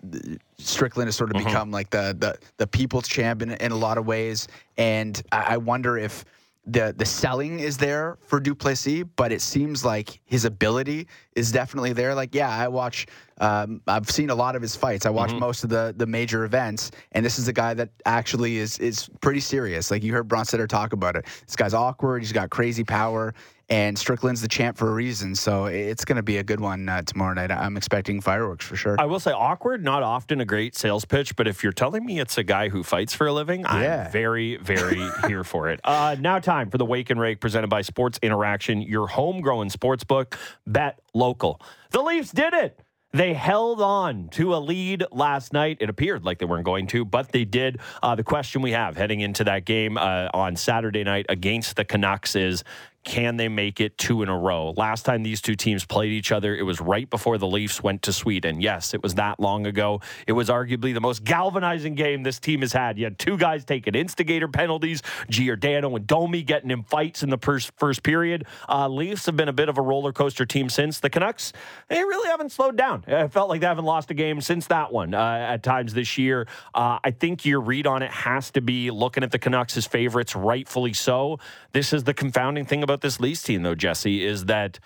[0.58, 4.06] Strickland has sort of become like the the the people's champion in a lot of
[4.06, 4.48] ways,
[4.78, 6.24] and I, I wonder if
[6.66, 11.52] the the selling is there for Du Plessis, but it seems like his ability is
[11.52, 12.16] definitely there.
[12.16, 13.06] Like, yeah, I watch.
[13.42, 15.06] Um, I've seen a lot of his fights.
[15.06, 18.58] I watch most of the the major events, and this is a guy that actually
[18.58, 19.92] is is pretty serious.
[19.92, 21.26] Like you heard Bronsteter talk about it.
[21.46, 22.22] This guy's awkward.
[22.22, 23.34] He's got crazy power,
[23.70, 25.36] and Strickland's the champ for a reason.
[25.36, 27.52] So it's going to be a good one uh, tomorrow night.
[27.52, 28.96] I'm expecting fireworks for sure.
[29.00, 32.20] I will say awkward, not often a great sales pitch, but if you're telling me
[32.20, 34.06] it's a guy who fights for a living, Yeah.
[34.06, 35.80] I'm very, very here for it.
[35.84, 40.04] Uh, now, time for the Wake and Rake presented by Sports Interaction, your homegrown sports
[40.04, 40.38] book.
[40.66, 41.62] Bet local.
[41.92, 42.80] The Leafs did it.
[43.12, 45.78] They held on to a lead last night.
[45.80, 47.80] It appeared like they weren't going to, but they did.
[48.04, 51.84] Uh, the question we have heading into that game uh, on Saturday night against the
[51.84, 52.64] Canucks is
[53.04, 54.74] can they make it two in a row?
[54.76, 58.02] Last time these two teams played each other, it was right before the Leafs went
[58.04, 58.60] to Sweden.
[58.62, 60.02] Yes, it was that long ago.
[60.28, 62.98] It was arguably the most galvanizing game this team has had.
[62.98, 67.38] You had two guys taking instigator penalties, Giordano and Domi getting in fights in the
[67.38, 68.46] first, first period.
[68.68, 71.00] Uh, Leafs have been a bit of a roller coaster team since.
[71.00, 71.54] The Canucks,
[71.88, 73.06] they really haven't slowed down.
[73.08, 76.18] It felt like they haven't lost a game since that one uh, at times this
[76.18, 76.48] year.
[76.74, 79.88] Uh, I think your read on it has to be looking at the Canucks as
[79.88, 81.40] favorites, rightfully so.
[81.72, 84.80] This is the confounding thing about this Leafs team, though, Jesse, is that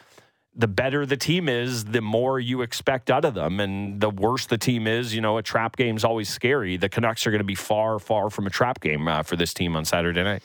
[0.56, 3.60] the better the team is, the more you expect out of them.
[3.60, 6.78] And the worse the team is, you know, a trap game's always scary.
[6.78, 9.54] The Canucks are going to be far, far from a trap game uh, for this
[9.54, 10.43] team on Saturday night.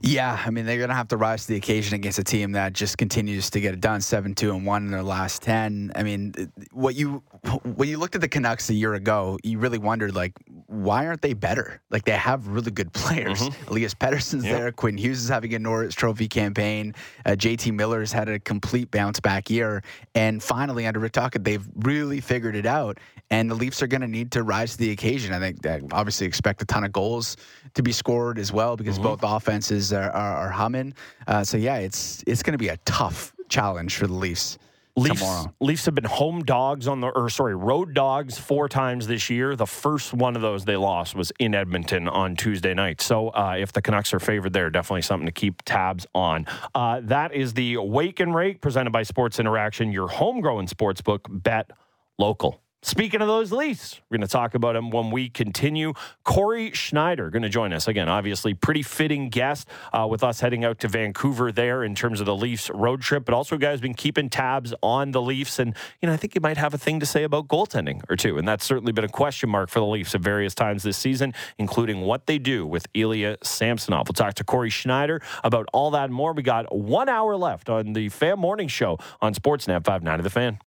[0.00, 2.52] Yeah, I mean they're going to have to rise to the occasion against a team
[2.52, 5.92] that just continues to get it done, seven two and one in their last ten.
[5.94, 6.34] I mean,
[6.72, 7.22] what you
[7.64, 10.32] when you looked at the Canucks a year ago, you really wondered like,
[10.74, 11.80] why aren't they better?
[11.90, 13.42] Like they have really good players.
[13.68, 16.94] Elias Pettersson's there, Quinn Hughes is having a Norris Trophy campaign,
[17.24, 19.82] uh, JT Miller's had a complete bounce back year,
[20.14, 22.98] and finally under Rick Tocchet, they've really figured it out.
[23.30, 25.32] And the Leafs are going to need to rise to the occasion.
[25.32, 27.36] I think that obviously expect a ton of goals
[27.74, 30.94] to be scored as well because both offenses are, are, are humming.
[31.26, 34.58] Uh, so yeah, it's it's going to be a tough challenge for the Leafs
[34.96, 35.54] Leafs, tomorrow.
[35.60, 39.56] Leafs have been home dogs on the, or sorry, road dogs four times this year.
[39.56, 43.00] The first one of those they lost was in Edmonton on Tuesday night.
[43.00, 46.46] So uh, if the Canucks are favored there, definitely something to keep tabs on.
[46.74, 51.26] Uh, that is the Wake and Rake presented by Sports Interaction, your homegrown sports book.
[51.28, 51.70] Bet
[52.16, 52.60] local.
[52.84, 55.94] Speaking of those Leafs, we're going to talk about them when we continue.
[56.22, 58.10] Cory Schneider going to join us again.
[58.10, 62.26] Obviously, pretty fitting guest uh, with us heading out to Vancouver there in terms of
[62.26, 63.24] the Leafs road trip.
[63.24, 66.42] But also, guys, been keeping tabs on the Leafs, and you know, I think you
[66.42, 69.08] might have a thing to say about goaltending or two, and that's certainly been a
[69.08, 72.86] question mark for the Leafs at various times this season, including what they do with
[72.92, 74.08] Ilya Samsonov.
[74.08, 76.34] We'll talk to Cory Schneider about all that and more.
[76.34, 80.28] We got one hour left on the Fan Morning Show on Sportsnet 59 of the
[80.28, 80.58] Fan.